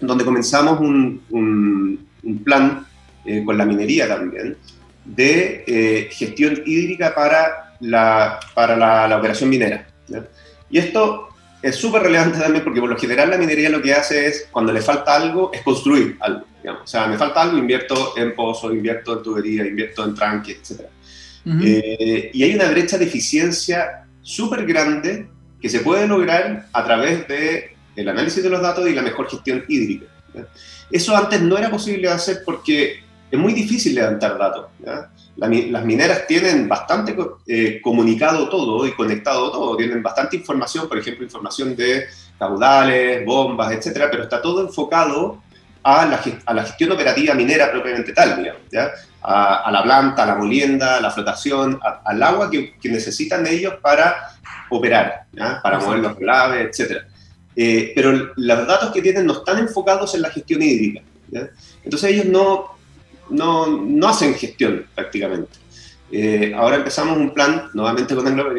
[0.00, 2.04] donde comenzamos un,
[2.44, 2.84] plan
[3.24, 4.56] eh, con la minería también
[5.04, 9.86] de gestión hídrica para la, para la, operación minera.
[10.70, 11.28] Y esto
[11.62, 14.72] es súper relevante también porque por lo general la minería lo que hace es, cuando
[14.72, 16.46] le falta algo, es construir algo.
[16.82, 20.82] O sea, me falta algo, invierto en pozo, invierto en tubería, invierto en tranque, etc.
[21.62, 25.28] Eh, y hay una brecha de eficiencia súper grande
[25.60, 29.28] que se puede lograr a través del el análisis de los datos y la mejor
[29.28, 30.06] gestión hídrica.
[30.90, 34.66] Eso antes no era posible hacer porque es muy difícil levantar datos.
[35.36, 37.14] Las mineras tienen bastante
[37.46, 42.06] eh, comunicado todo y conectado todo, tienen bastante información, por ejemplo, información de
[42.38, 45.42] caudales, bombas, etcétera, pero está todo enfocado
[45.82, 48.90] a la, a la gestión operativa minera propiamente tal, digamos, ¿ya?
[49.26, 54.30] a, la planta, a la molienda, a la flotación, al agua que, necesitan ellos para
[54.70, 55.24] operar,
[55.62, 57.02] para mover los relaves, etc.
[57.56, 61.02] Eh, pero los datos que tienen no están enfocados en la gestión hídrica.
[61.82, 62.75] Entonces ellos no,
[63.30, 65.58] no, no, hacen gestión prácticamente.
[66.10, 68.52] Eh, ahora empezamos un plan, nuevamente con Anglo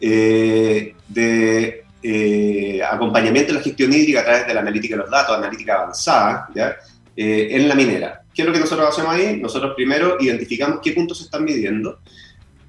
[0.00, 5.36] eh, de acompañamiento de la gestión hídrica a través de la analítica de los datos,
[5.36, 6.76] analítica avanzada, ¿ya?
[7.14, 8.22] en la minera.
[8.34, 9.38] ¿Qué es lo que nosotros hacemos ahí?
[9.40, 11.98] Nosotros primero identificamos qué puntos se están midiendo,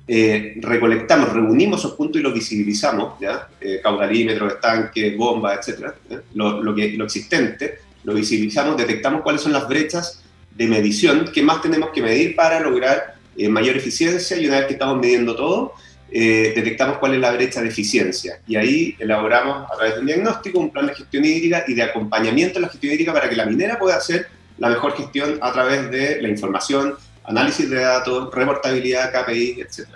[0.06, 3.48] eh, recolectamos, reunimos esos puntos y los visibilizamos, ¿ya?
[3.62, 5.94] Eh, caudalímetros, estanques, bombas, etc.
[6.34, 10.23] Lo, lo, que, lo existente, lo visibilizamos, detectamos cuáles son las brechas
[10.56, 14.68] de medición que más tenemos que medir para lograr eh, mayor eficiencia y una vez
[14.68, 15.74] que estamos midiendo todo,
[16.12, 18.40] detectamos cuál es la brecha de eficiencia.
[18.48, 21.82] Y ahí elaboramos a través de un diagnóstico un plan de gestión hídrica y de
[21.82, 24.28] acompañamiento en la gestión hídrica para que la minera pueda hacer
[24.60, 29.88] la mejor gestión a través de la información, análisis de datos, reportabilidad, KPI, etc.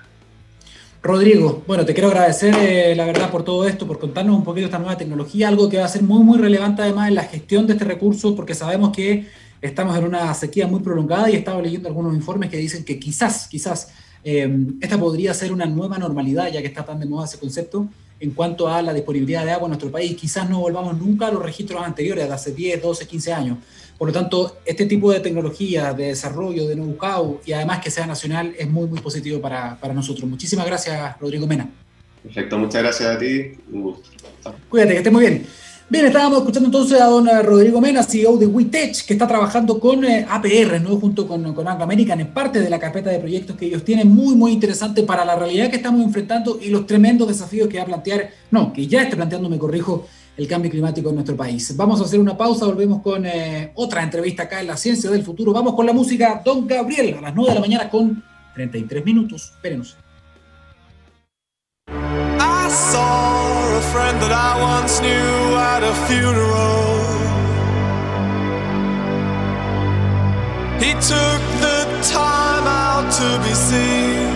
[1.02, 4.66] Rodrigo, bueno, te quiero agradecer eh, la verdad por todo esto, por contarnos un poquito
[4.66, 7.68] esta nueva tecnología, algo que va a ser muy, muy relevante además en la gestión
[7.68, 9.28] de este recurso, porque sabemos que
[9.62, 13.00] estamos en una sequía muy prolongada y he estado leyendo algunos informes que dicen que
[13.00, 13.90] quizás, quizás,
[14.24, 14.50] eh,
[14.82, 17.88] esta podría ser una nueva normalidad, ya que está tan de moda ese concepto,
[18.20, 20.16] en cuanto a la disponibilidad de agua en nuestro país.
[20.16, 23.58] Quizás no volvamos nunca a los registros anteriores, de hace 10, 12, 15 años.
[23.98, 28.06] Por lo tanto, este tipo de tecnología, de desarrollo, de know-how y además que sea
[28.06, 30.30] nacional es muy, muy positivo para, para nosotros.
[30.30, 31.70] Muchísimas gracias, Rodrigo Mena.
[32.22, 33.54] Perfecto, muchas gracias a ti.
[33.72, 34.10] Un gusto.
[34.70, 35.46] Cuídate, que estés muy bien.
[35.90, 40.04] Bien, estábamos escuchando entonces a don Rodrigo Mena, CEO de WeTech, que está trabajando con
[40.04, 40.98] eh, APR, ¿no?
[40.98, 44.14] junto con, con Anglo American, en parte de la carpeta de proyectos que ellos tienen,
[44.14, 47.84] muy, muy interesante para la realidad que estamos enfrentando y los tremendos desafíos que va
[47.84, 51.74] a plantear, no, que ya está planteando, me corrijo, el cambio climático en nuestro país.
[51.78, 55.24] Vamos a hacer una pausa, volvemos con eh, otra entrevista acá en La Ciencia del
[55.24, 55.54] Futuro.
[55.54, 58.22] Vamos con la música Don Gabriel a las 9 de la mañana con
[58.56, 59.52] 33 minutos.
[59.56, 59.96] Espérenos.
[63.78, 65.34] A friend that I once knew
[65.74, 66.98] at a funeral.
[70.84, 74.30] He took the time out to be seen.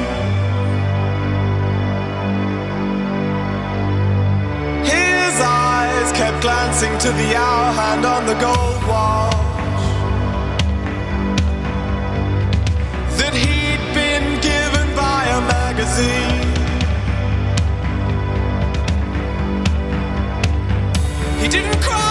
[4.94, 9.34] His eyes kept glancing to the hour hand on the gold watch
[13.18, 16.31] that he'd been given by a magazine.
[21.42, 22.11] He didn't cry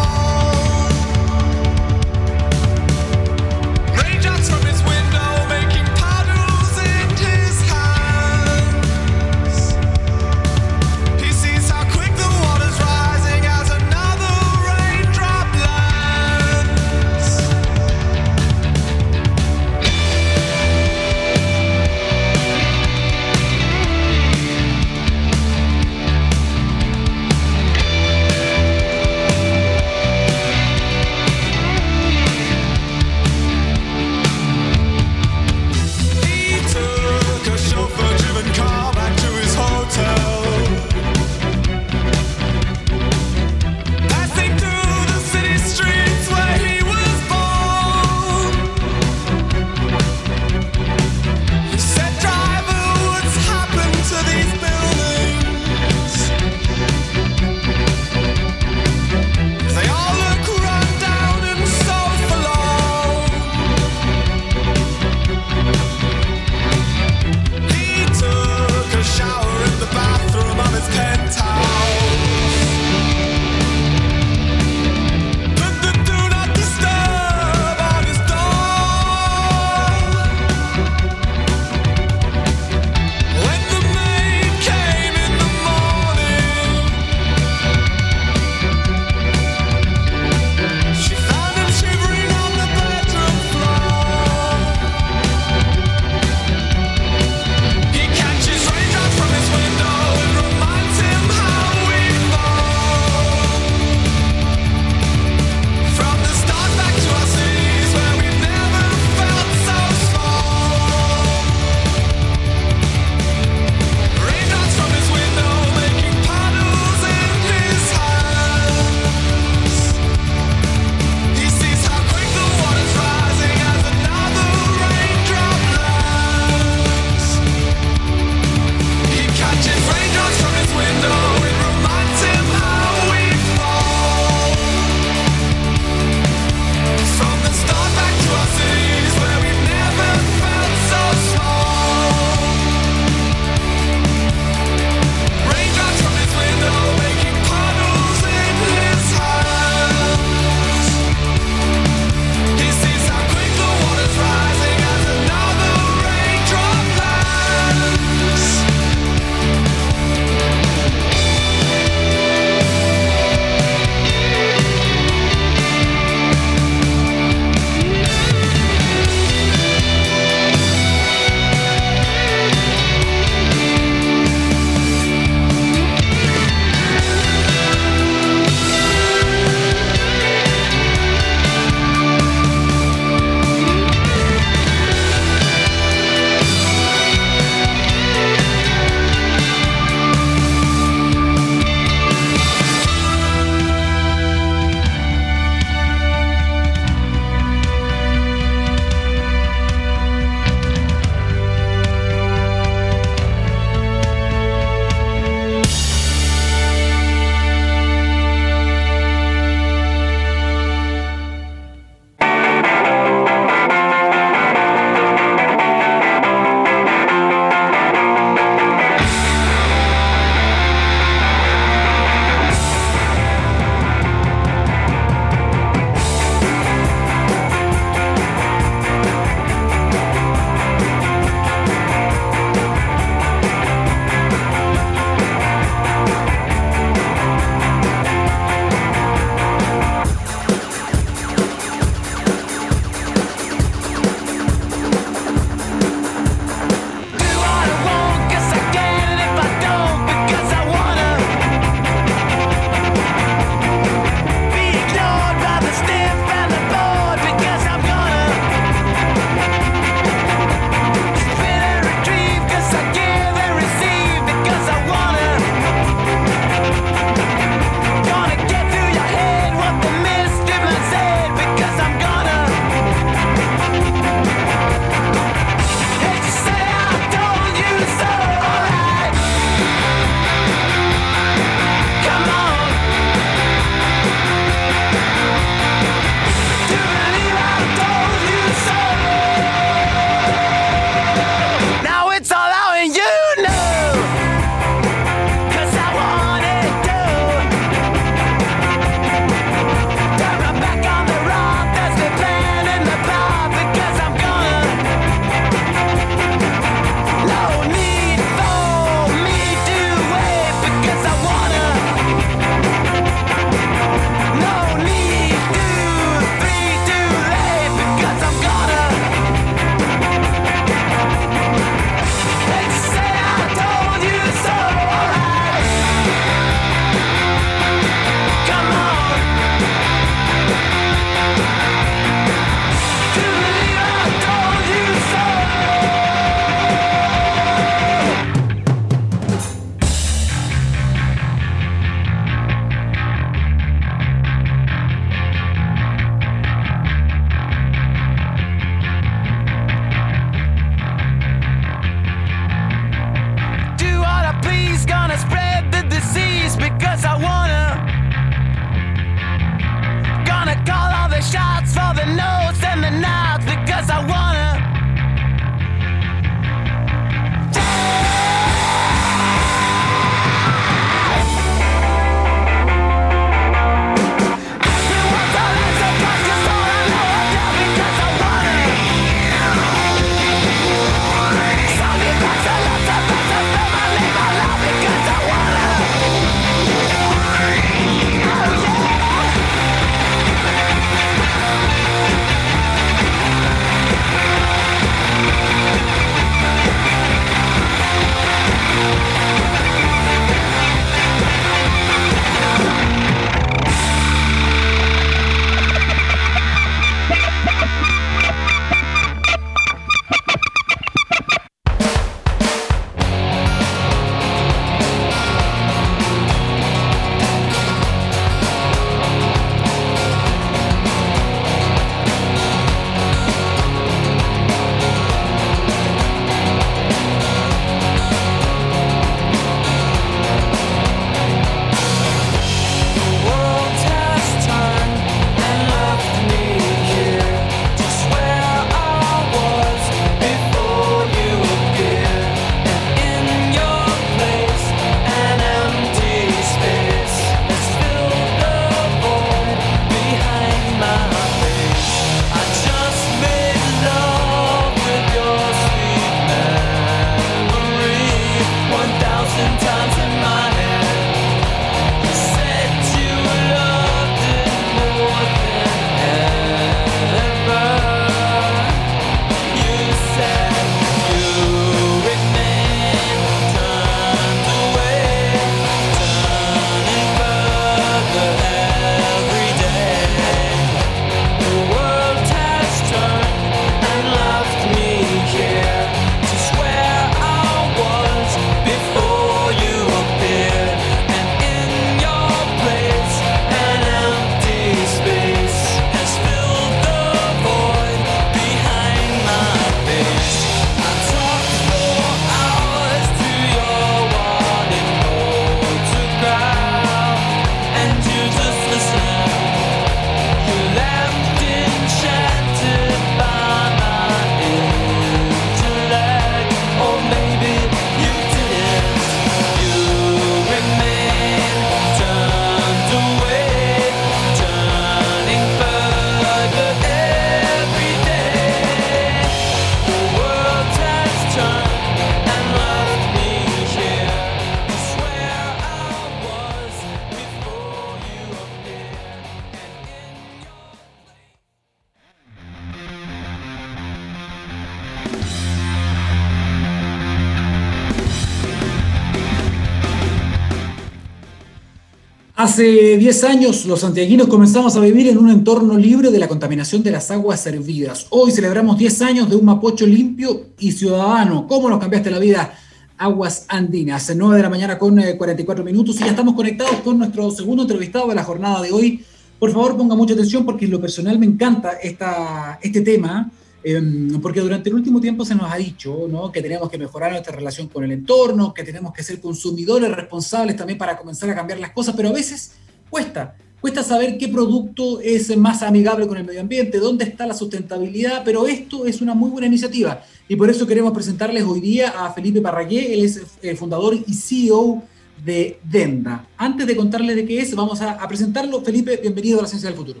[552.54, 556.84] Hace 10 años los santiaguinos comenzamos a vivir en un entorno libre de la contaminación
[556.84, 558.06] de las aguas servidas.
[558.10, 561.48] Hoy celebramos 10 años de un Mapocho limpio y ciudadano.
[561.48, 562.56] ¿Cómo nos cambiaste la vida?
[562.96, 566.96] Aguas Andinas, 9 de la mañana con 44 eh, minutos y ya estamos conectados con
[566.96, 569.04] nuestro segundo entrevistado de la jornada de hoy.
[569.40, 573.32] Por favor, ponga mucha atención porque en lo personal me encanta esta, este tema
[573.66, 577.34] Em, porque durante el último tiempo se nos ha dicho que tenemos que mejorar nuestra
[577.34, 581.58] relación con el entorno, que tenemos que ser consumidores responsables también para comenzar a cambiar
[581.58, 582.56] las cosas, pero a veces
[582.90, 587.32] cuesta, cuesta saber qué producto es más amigable con el medio ambiente, dónde está la
[587.32, 591.88] sustentabilidad, pero esto es una muy buena iniciativa y por eso queremos presentarles hoy día
[591.88, 594.82] a Felipe Parragué, él es el eh, fundador y CEO
[595.24, 596.28] de Denda.
[596.36, 598.60] Antes de contarles de qué es, vamos a presentarlo.
[598.60, 600.00] Felipe, bienvenido a la Ciencia del Futuro.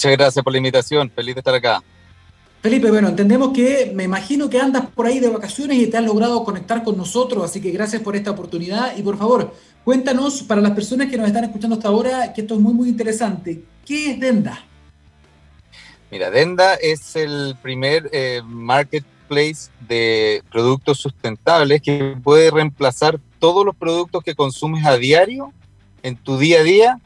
[0.00, 1.82] Muchas gracias por la invitación, feliz de estar acá.
[2.62, 6.04] Felipe, bueno, entendemos que me imagino que andas por ahí de vacaciones y te has
[6.04, 10.62] logrado conectar con nosotros, así que gracias por esta oportunidad y por favor, cuéntanos para
[10.62, 14.12] las personas que nos están escuchando hasta ahora, que esto es muy, muy interesante, ¿qué
[14.12, 14.64] es Denda?
[16.10, 23.76] Mira, Denda es el primer eh, marketplace de productos sustentables que puede reemplazar todos los
[23.76, 25.52] productos que consumes a diario
[26.02, 27.00] en tu día a día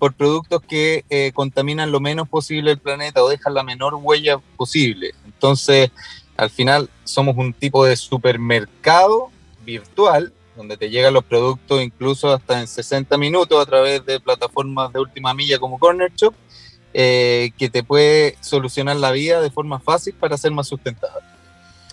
[0.00, 4.38] por productos que eh, contaminan lo menos posible el planeta o dejan la menor huella
[4.56, 5.12] posible.
[5.26, 5.90] Entonces,
[6.38, 9.30] al final somos un tipo de supermercado
[9.62, 14.90] virtual donde te llegan los productos incluso hasta en 60 minutos a través de plataformas
[14.90, 16.34] de última milla como Corner Shop,
[16.94, 21.29] eh, que te puede solucionar la vida de forma fácil para ser más sustentable.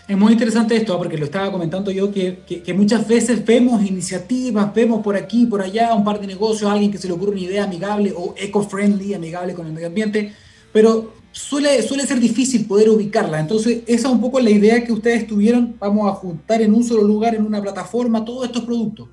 [0.07, 4.73] Es muy interesante esto, porque lo estaba comentando yo, que, que, muchas veces vemos iniciativas,
[4.73, 7.41] vemos por aquí, por allá un par de negocios, alguien que se le ocurre una
[7.41, 10.33] idea amigable o eco-friendly, amigable con el medio ambiente,
[10.71, 13.37] pero suele, suele ser difícil poder ubicarla.
[13.41, 16.85] Entonces, esa es un poco la idea que ustedes tuvieron, vamos a juntar en un
[16.85, 19.09] solo lugar, en una plataforma, todos estos productos.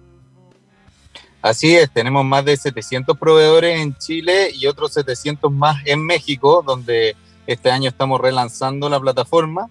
[1.43, 6.63] Así es, tenemos más de 700 proveedores en Chile y otros 700 más en México,
[6.65, 7.17] donde
[7.49, 9.69] este año estamos relanzando la plataforma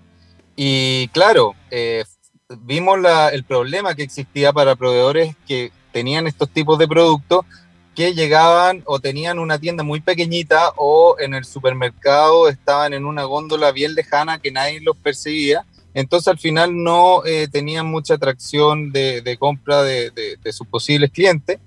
[0.55, 2.03] y claro, eh,
[2.61, 2.99] vimos
[3.31, 7.45] el problema que existía para proveedores que tenían estos tipos de productos
[7.95, 13.23] que llegaban o tenían una tienda muy pequeñita o en el supermercado estaban en una
[13.23, 15.65] góndola bien lejana que nadie los percibía.
[15.93, 21.59] Entonces al final no eh, tenían mucha atracción de, compra de, sus posibles clientes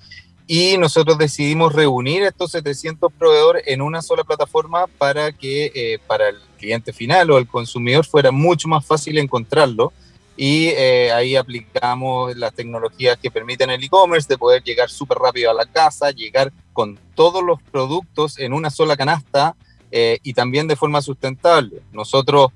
[0.46, 6.28] y nosotros decidimos reunir estos 700 proveedores en una sola plataforma para que eh, para
[6.28, 9.92] el cliente final o el consumidor fuera mucho más fácil encontrarlo.
[10.36, 15.50] Y eh, ahí aplicamos las tecnologías que permiten el e-commerce de poder llegar súper rápido
[15.50, 19.56] a la casa, llegar con todos los productos en una sola canasta
[19.90, 21.80] eh, y también de forma sustentable.
[21.90, 22.52] Nosotros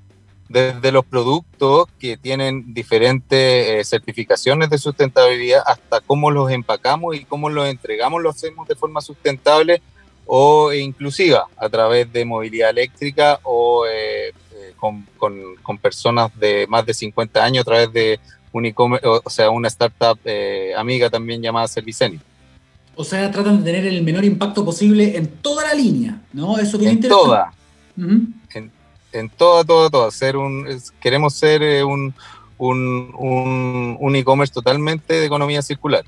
[0.51, 7.25] desde los productos que tienen diferentes eh, certificaciones de sustentabilidad hasta cómo los empacamos y
[7.25, 9.81] cómo los entregamos, lo hacemos de forma sustentable
[10.25, 16.85] o inclusiva a través de movilidad eléctrica o eh, eh, con, con, personas de más
[16.85, 18.19] de 50 años a través de
[18.51, 20.19] un e-commerce, o sea, una startup
[20.75, 22.19] amiga también llamada Serviceni.
[22.95, 26.57] O sea, tratan de tener el menor impacto posible en toda la línea, ¿no?
[26.57, 27.53] Eso bien en Toda
[28.53, 28.71] en
[29.37, 30.11] toda, toda, toda.
[30.11, 30.67] Ser un,
[30.99, 32.13] queremos ser eh, un,
[32.57, 36.03] un, un, e-commerce totalmente de economía circular.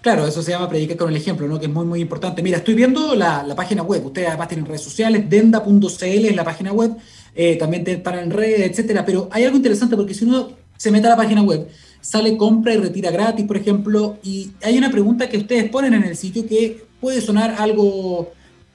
[0.00, 1.58] Claro, eso se llama predicar con el ejemplo, ¿no?
[1.58, 2.42] que es muy, muy importante.
[2.42, 4.04] Mira, estoy viendo la, la página web.
[4.04, 6.94] Ustedes además tienen redes sociales, denda.cl es la página web,
[7.34, 9.04] eh, también están en redes, etcétera.
[9.06, 11.68] Pero hay algo interesante porque si uno se mete a la página web,
[12.02, 16.04] sale compra y retira gratis, por ejemplo, y hay una pregunta que ustedes ponen en
[16.04, 18.32] el sitio que puede sonar algo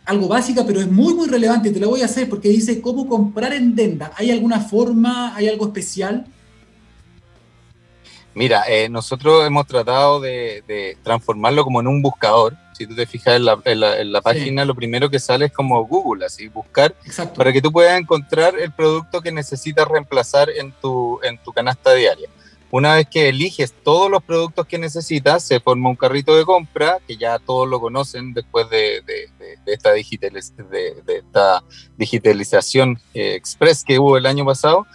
[0.09, 1.71] algo básica, pero es muy, muy relevante.
[1.71, 4.11] Te la voy a hacer porque dice cómo comprar en Denda.
[4.15, 6.25] ¿Hay alguna forma, hay algo especial?
[8.33, 12.57] Mira, eh, nosotros hemos tratado de, transformarlo como en un buscador.
[12.73, 13.45] Si tú te fijas en
[14.11, 16.95] la, página, lo primero que sale es como Google, así, buscar,
[17.35, 21.93] para que tú puedas encontrar el producto que necesitas reemplazar en tu, en tu canasta
[21.93, 22.29] diaria.
[22.71, 26.99] Una vez que eliges todos los productos que necesitas, se forma un carrito de compra,
[27.07, 29.03] que ya todos lo conocen después de,
[29.65, 29.93] esta,
[31.97, 34.85] digitalización eh, express que hubo el año pasado,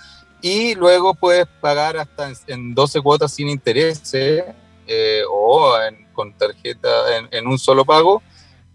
[0.41, 4.45] y luego puedes pagar hasta en, 12 cuotas sin intereses
[4.87, 5.73] eh, o
[6.13, 8.23] con tarjeta en, un solo pago,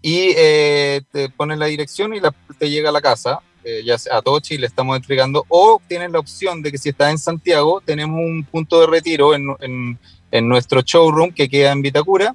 [0.02, 2.20] y eh, te pones la dirección y
[2.58, 6.12] te llega a la casa eh, ya sea a todo Chile estamos entregando, o tienen
[6.12, 9.98] la opción de que si estás en Santiago, tenemos un punto de retiro en,
[10.30, 12.34] en, nuestro showroom que queda en Vitacura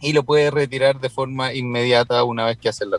[0.00, 2.98] y lo puedes retirar de forma inmediata una vez que haces la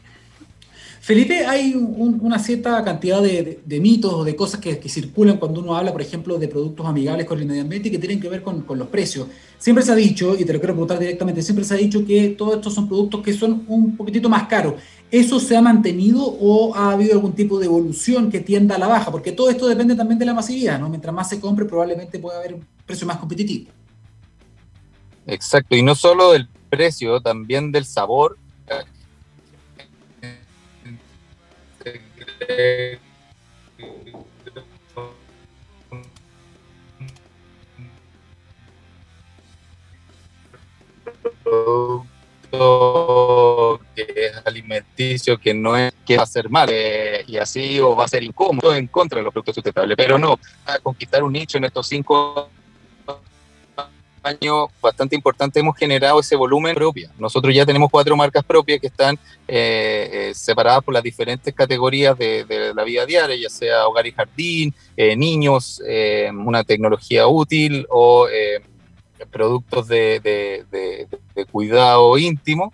[1.05, 5.91] Felipe, hay una cierta cantidad de, mitos o de cosas que, circulan cuando uno habla,
[5.91, 8.65] por ejemplo, de productos amigables con el medio ambiente y que tienen que ver con,
[8.67, 9.27] los precios.
[9.59, 12.29] Siempre se ha dicho, y te lo quiero preguntar directamente, siempre se ha dicho que
[12.29, 14.81] todos estos son productos que son un poquitito más caros.
[15.11, 18.87] ¿Eso se ha mantenido o ha habido algún tipo de evolución que tienda a la
[18.87, 19.11] baja?
[19.11, 20.89] Porque todo esto depende también de la masividad, ¿no?
[20.89, 23.69] Mientras más se compre, probablemente pueda haber un precio más competitivo.
[25.27, 28.39] Exacto, y no solo del precio, también del sabor
[43.95, 47.95] que es alimenticio, que no es que va a ser mal eh, y así o
[47.95, 51.33] va a ser incómodo en contra de los productos sustentables, pero no, a conquistar un
[51.33, 52.49] nicho en estos cinco
[54.26, 57.09] año bastante importante hemos generado ese volumen propio.
[57.17, 59.15] Nosotros ya tenemos cuatro marcas propias que están
[59.47, 64.11] eh, eh, separadas por las diferentes categorías de, la vida diaria, ya sea hogar y
[64.11, 65.82] jardín, eh, niños,
[66.34, 68.28] una tecnología útil o
[69.32, 72.73] productos de, de, cuidado íntimo.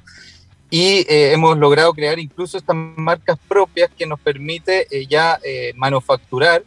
[0.70, 5.38] Y hemos logrado crear incluso estas marcas propias que nos permite ya
[5.76, 6.64] manufacturar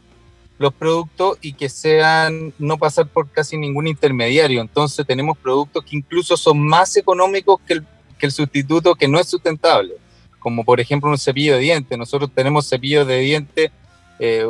[0.59, 4.61] los productos y que sean no pasar por casi ningún intermediario.
[4.61, 7.87] Entonces tenemos productos que incluso son más económicos que el,
[8.19, 9.95] que el sustituto que no es sustentable,
[10.39, 11.99] como por ejemplo un cepillo de dientes.
[11.99, 13.71] Nosotros tenemos cepillos de dientes
[14.19, 14.47] eh,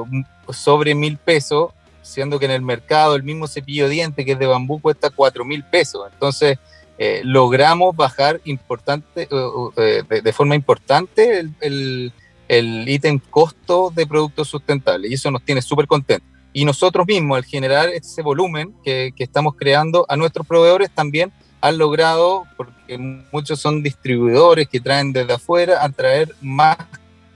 [0.51, 4.39] sobre mil pesos, siendo que en el mercado el mismo cepillo de dientes que es
[4.39, 6.07] de bambú cuesta cuatro mil pesos.
[6.13, 6.59] Entonces
[6.99, 12.13] eh, logramos bajar importante, eh, de, de, forma importante el, el
[12.49, 16.29] el ítem costo de productos sustentables y eso nos tiene súper contentos.
[16.53, 21.33] Y nosotros mismos, al generar ese volumen que, que, estamos creando a nuestros proveedores, también
[21.61, 22.97] han logrado, porque
[23.33, 26.77] muchos son distribuidores que traen desde afuera, a traer más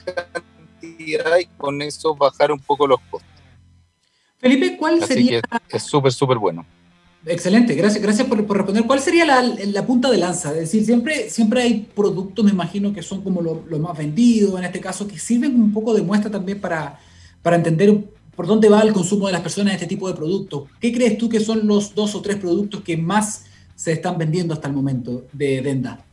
[0.04, 3.28] cantidad y con eso bajar un poco los costos.
[4.38, 5.40] Felipe, ¿cuál sería?
[5.70, 6.64] es súper, súper bueno.
[7.26, 8.84] Excelente, gracias, gracias por, responder.
[8.86, 10.50] ¿Cuál sería la, punta de lanza?
[10.50, 14.64] Es decir, siempre, siempre hay productos, me imagino, que son como los más vendidos, en
[14.64, 16.98] este caso, que sirven un poco de muestra también para,
[17.42, 18.04] para entender
[18.36, 20.70] por dónde va el consumo de las personas de este tipo de productos.
[20.80, 24.54] ¿Qué crees tú que son los dos o tres productos que más se están vendiendo
[24.54, 26.04] hasta el momento de Denda?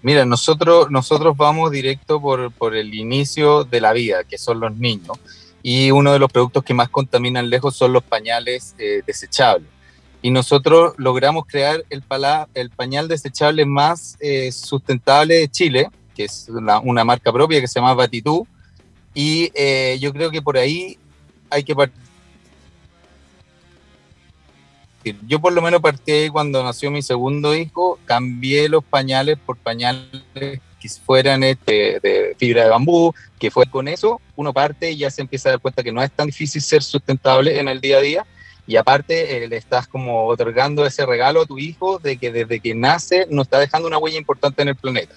[0.00, 4.76] Mira, nosotros, nosotros vamos directo por, por el inicio de la vida, que son los
[4.76, 5.18] niños
[5.62, 9.68] y uno de los productos que más contaminan lejos son los pañales eh, desechables.
[10.20, 12.02] Y nosotros logramos crear el,
[12.54, 17.78] el pañal desechable más eh, sustentable de Chile, que es una, marca propia que se
[17.78, 18.46] llama Batitú.
[19.14, 20.98] Y eh, yo creo que por ahí
[21.50, 21.96] hay que partir.
[25.26, 30.60] Yo por lo menos partí cuando nació mi segundo hijo, cambié los pañales por pañales
[30.80, 35.10] que fueran este, de fibra de bambú, que fue con eso, uno parte y ya
[35.10, 37.98] se empieza a dar cuenta que no es tan difícil ser sustentable en el día
[37.98, 38.26] a día.
[38.66, 42.60] Y aparte eh, le estás como otorgando ese regalo a tu hijo de que desde
[42.60, 45.14] que nace nos está dejando una huella importante en el planeta.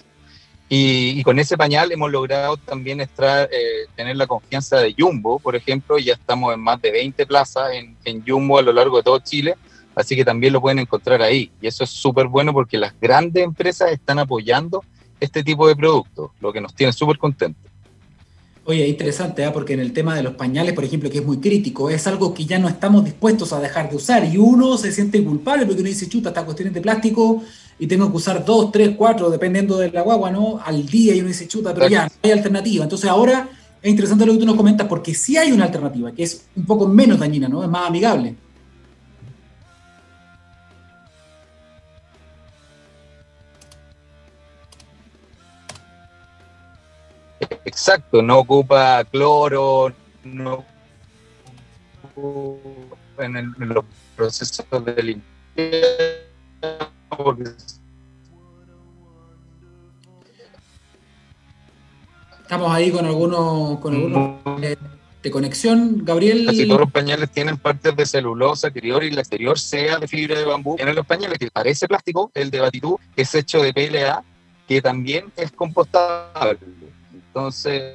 [0.74, 5.54] Y, con ese pañal hemos logrado también extraer, eh, tener la confianza de Jumbo, por
[5.54, 9.02] ejemplo, ya estamos en más de 20 plazas en, en Jumbo a lo largo de
[9.02, 9.54] todo Chile,
[9.94, 11.52] así que también lo pueden encontrar ahí.
[11.60, 14.82] Y eso es súper bueno porque las grandes empresas están apoyando
[15.22, 17.70] este tipo de productos, lo que nos tiene súper contentos.
[18.64, 19.50] Oye, interesante, ¿eh?
[19.52, 22.34] porque en el tema de los pañales, por ejemplo, que es muy crítico, es algo
[22.34, 25.80] que ya no estamos dispuestos a dejar de usar y uno se siente culpable porque
[25.80, 27.42] uno dice, chuta, esta cuestión de plástico
[27.78, 30.60] y tengo que usar dos, tres, cuatro, dependiendo de la guagua, ¿no?
[30.64, 32.84] Al día y uno dice, chuta, pero ya, no hay alternativa.
[32.84, 33.48] Entonces ahora
[33.80, 36.64] es interesante lo que tú nos comentas porque sí hay una alternativa que es un
[36.64, 37.62] poco menos dañina, ¿no?
[37.62, 38.34] Es más amigable.
[47.82, 50.64] Exacto, no ocupa cloro, no
[53.18, 55.88] en, en los procesos de limpieza.
[62.40, 64.60] Estamos ahí con algunos, con algunos
[65.20, 66.46] de conexión, Gabriel.
[66.46, 70.38] Casi todos los pañales tienen partes de celulosa exterior y la exterior sea de fibra
[70.38, 70.76] de bambú.
[70.78, 74.22] En los pañales que parece plástico, el de Batitú es hecho de PLA,
[74.68, 76.60] que también es compostable.
[77.34, 77.94] Entonces,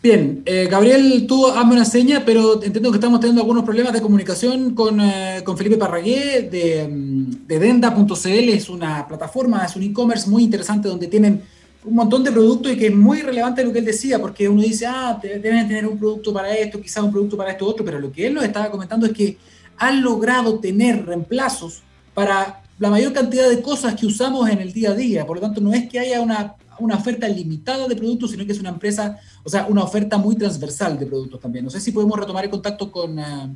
[0.00, 4.00] Bien, eh, Gabriel, tú hazme una seña, pero entiendo que estamos teniendo algunos problemas de
[4.00, 8.48] comunicación con, eh, Felipe Parragué de, mm, de Denda.cl.
[8.48, 11.42] Es una plataforma, es un e-commerce muy interesante donde tienen
[11.84, 14.62] un montón de productos y que es muy relevante lo que él decía, porque uno
[14.62, 17.98] dice, ah, deben tener un producto para esto, quizás un producto para esto otro, pero
[18.00, 19.36] lo que él nos estaba comentando es que
[19.76, 21.82] han logrado tener reemplazos
[22.14, 25.26] para la mayor cantidad de cosas que usamos en el día a día.
[25.26, 28.52] Por lo tanto, no es que haya una, una oferta limitada de productos, sino que
[28.52, 31.64] es una empresa, o sea, una oferta muy transversal de productos también.
[31.64, 33.54] No sé si podemos retomar el contacto con, uh,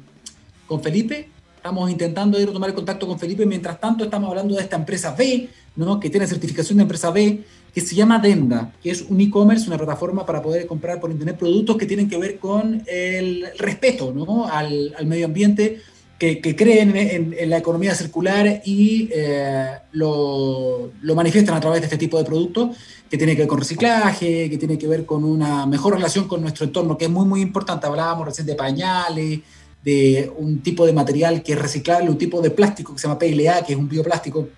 [0.66, 1.28] con Felipe.
[1.56, 3.46] Estamos intentando ir a tomar el contacto con Felipe.
[3.46, 6.00] Mientras tanto, estamos hablando de esta empresa B, ¿no?
[6.00, 9.78] que tiene certificación de empresa B, que se llama Denda, que es un e-commerce, una
[9.78, 14.48] plataforma para poder comprar por internet productos que tienen que ver con el respeto ¿no?
[14.48, 15.80] al, al medio ambiente,
[16.22, 21.86] que, creen en, en, la economía circular y eh, lo, lo, manifiestan a través de
[21.86, 22.76] este tipo de productos,
[23.10, 26.40] que tiene que ver con reciclaje, que tiene que ver con una mejor relación con
[26.40, 27.88] nuestro entorno, que es muy, muy importante.
[27.88, 29.40] Hablábamos recién de pañales,
[29.82, 33.18] de un tipo de material que es reciclable, un tipo de plástico que se llama
[33.18, 34.48] PLA, que es un bioplástico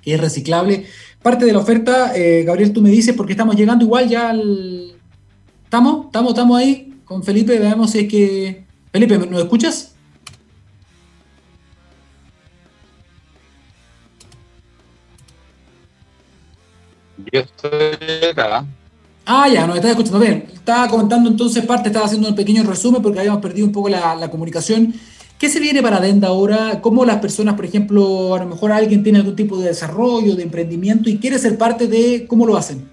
[0.00, 0.86] que es reciclable.
[1.22, 4.94] Parte de la oferta, eh, Gabriel, tú me dices, porque estamos llegando igual ya al...
[5.64, 6.06] ¿Estamos?
[6.06, 6.30] ¿Estamos?
[6.30, 7.58] ¿Estamos ahí con Felipe?
[7.58, 8.64] Veamos si es que...
[8.90, 9.97] Felipe, ¿nos escuchas?
[17.32, 18.64] Yo estoy acá.
[19.26, 20.46] Ah, ya, nos está escuchando bien.
[20.52, 24.14] Estaba comentando entonces parte, estaba haciendo un pequeño resumen porque habíamos perdido un poco la,
[24.14, 24.94] la comunicación.
[25.38, 26.80] ¿Qué se viene para Denda ahora?
[26.80, 30.42] ¿Cómo las personas, por ejemplo, a lo mejor alguien tiene algún tipo de desarrollo, de
[30.42, 32.88] emprendimiento y quiere ser parte de cómo lo hacen?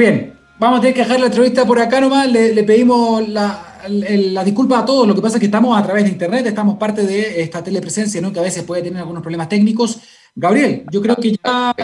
[0.00, 2.26] Bien, vamos a tener que dejar la entrevista por acá nomás.
[2.26, 5.06] Le, le pedimos la, la, disculpa a todos.
[5.06, 8.18] Lo que pasa es que estamos a través de internet, estamos parte de esta telepresencia,
[8.22, 8.32] ¿no?
[8.32, 10.00] que a veces puede tener algunos problemas técnicos.
[10.34, 11.74] Gabriel, yo creo que ya.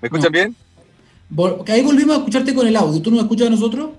[0.00, 0.38] ¿Me escuchan no.
[0.38, 0.56] bien?
[1.68, 3.02] Ahí volvimos a escucharte con el audio.
[3.02, 3.90] ¿Tú nos escuchas a nosotros?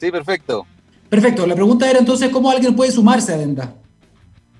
[0.00, 0.66] Sí, perfecto.
[1.10, 1.46] Perfecto.
[1.46, 3.74] La pregunta era entonces cómo alguien puede sumarse a Denda.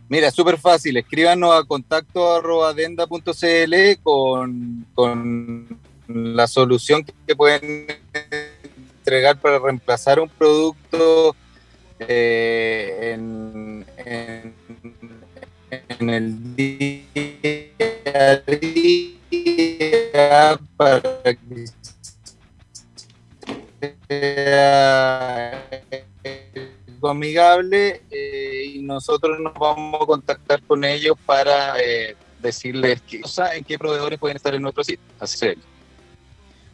[0.09, 0.97] Mira, súper fácil.
[0.97, 5.79] Escríbanos a contacto arroba denda.cl con, con
[6.09, 7.87] la solución que pueden
[8.99, 11.35] entregar para reemplazar un producto
[11.99, 13.87] eh, en,
[16.01, 17.03] el día
[18.47, 21.03] día para
[21.35, 21.67] que
[24.09, 25.67] sea
[27.03, 28.03] amigable
[28.87, 33.21] nosotros nos vamos a contactar con ellos para eh, decirles qué,
[33.67, 35.05] qué proveedores pueden estar en nuestro sitio.
[35.19, 35.57] Así es.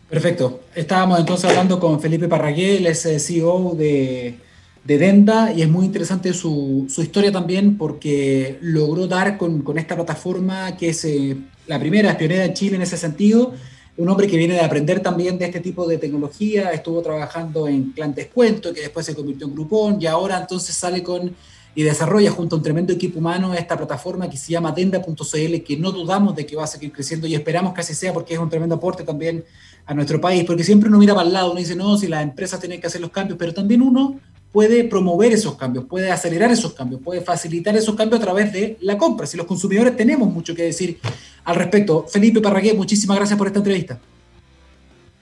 [0.09, 0.61] Perfecto.
[0.75, 4.39] Estábamos entonces hablando con Felipe Parragué, él es CEO de,
[4.85, 9.79] de Denda y es muy interesante su, su, historia también porque logró dar con, con
[9.79, 11.37] esta plataforma que es eh,
[11.67, 13.55] la primera, es pionera en Chile en ese sentido
[13.97, 17.93] un hombre que viene de aprender también de este tipo de tecnología, estuvo trabajando en
[17.93, 21.35] Clan Descuento, que después se convirtió en Groupon, y ahora entonces sale con
[21.75, 25.77] y desarrolla junto a un tremendo equipo humano esta plataforma que se llama Tenda.cl, que
[25.79, 28.41] no dudamos de que va a seguir creciendo y esperamos que así sea porque es
[28.41, 29.45] un tremendo aporte también
[29.87, 32.23] a nuestro país, porque siempre uno mira para el lado, uno dice, no, si las
[32.23, 34.21] empresas tienen que hacer los cambios, pero también uno
[34.53, 38.77] puede promover esos cambios, puede acelerar esos cambios, puede facilitar esos cambios a través de
[38.83, 39.27] la compra.
[39.27, 41.01] Si los consumidores tenemos mucho que decir
[41.45, 42.07] al respecto.
[42.07, 43.99] Felipe Parragué, muchísimas gracias por esta entrevista.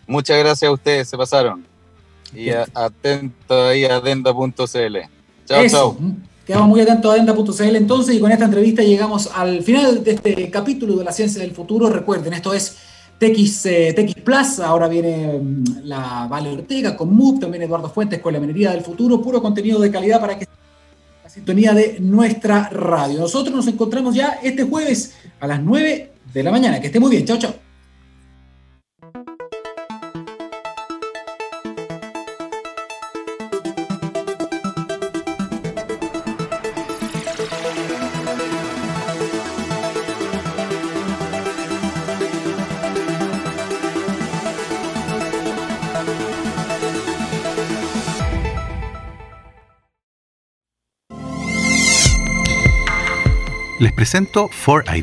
[0.07, 1.65] Muchas gracias a ustedes, se pasaron.
[2.35, 4.97] Y a, atento ahí a adenda.cl.
[5.47, 5.97] Chao, chao.
[6.47, 10.51] Quedamos muy atentos a adenda.cl entonces y con esta entrevista llegamos al final de este
[10.51, 11.89] capítulo de la ciencia del futuro.
[11.89, 12.77] Recuerden, esto es
[13.19, 18.19] TX, eh, TX Plus, ahora viene um, la Vale Ortega con MOOC, también Eduardo Fuentes
[18.21, 20.47] con la minería del futuro, puro contenido de calidad para que
[21.23, 23.21] la sintonía de nuestra radio.
[23.21, 26.81] Nosotros nos encontramos ya este jueves a las 9 de la mañana.
[26.81, 27.27] Que esté muy bien.
[27.27, 27.70] Chao, chao.
[53.81, 54.99] Les presento 4ID.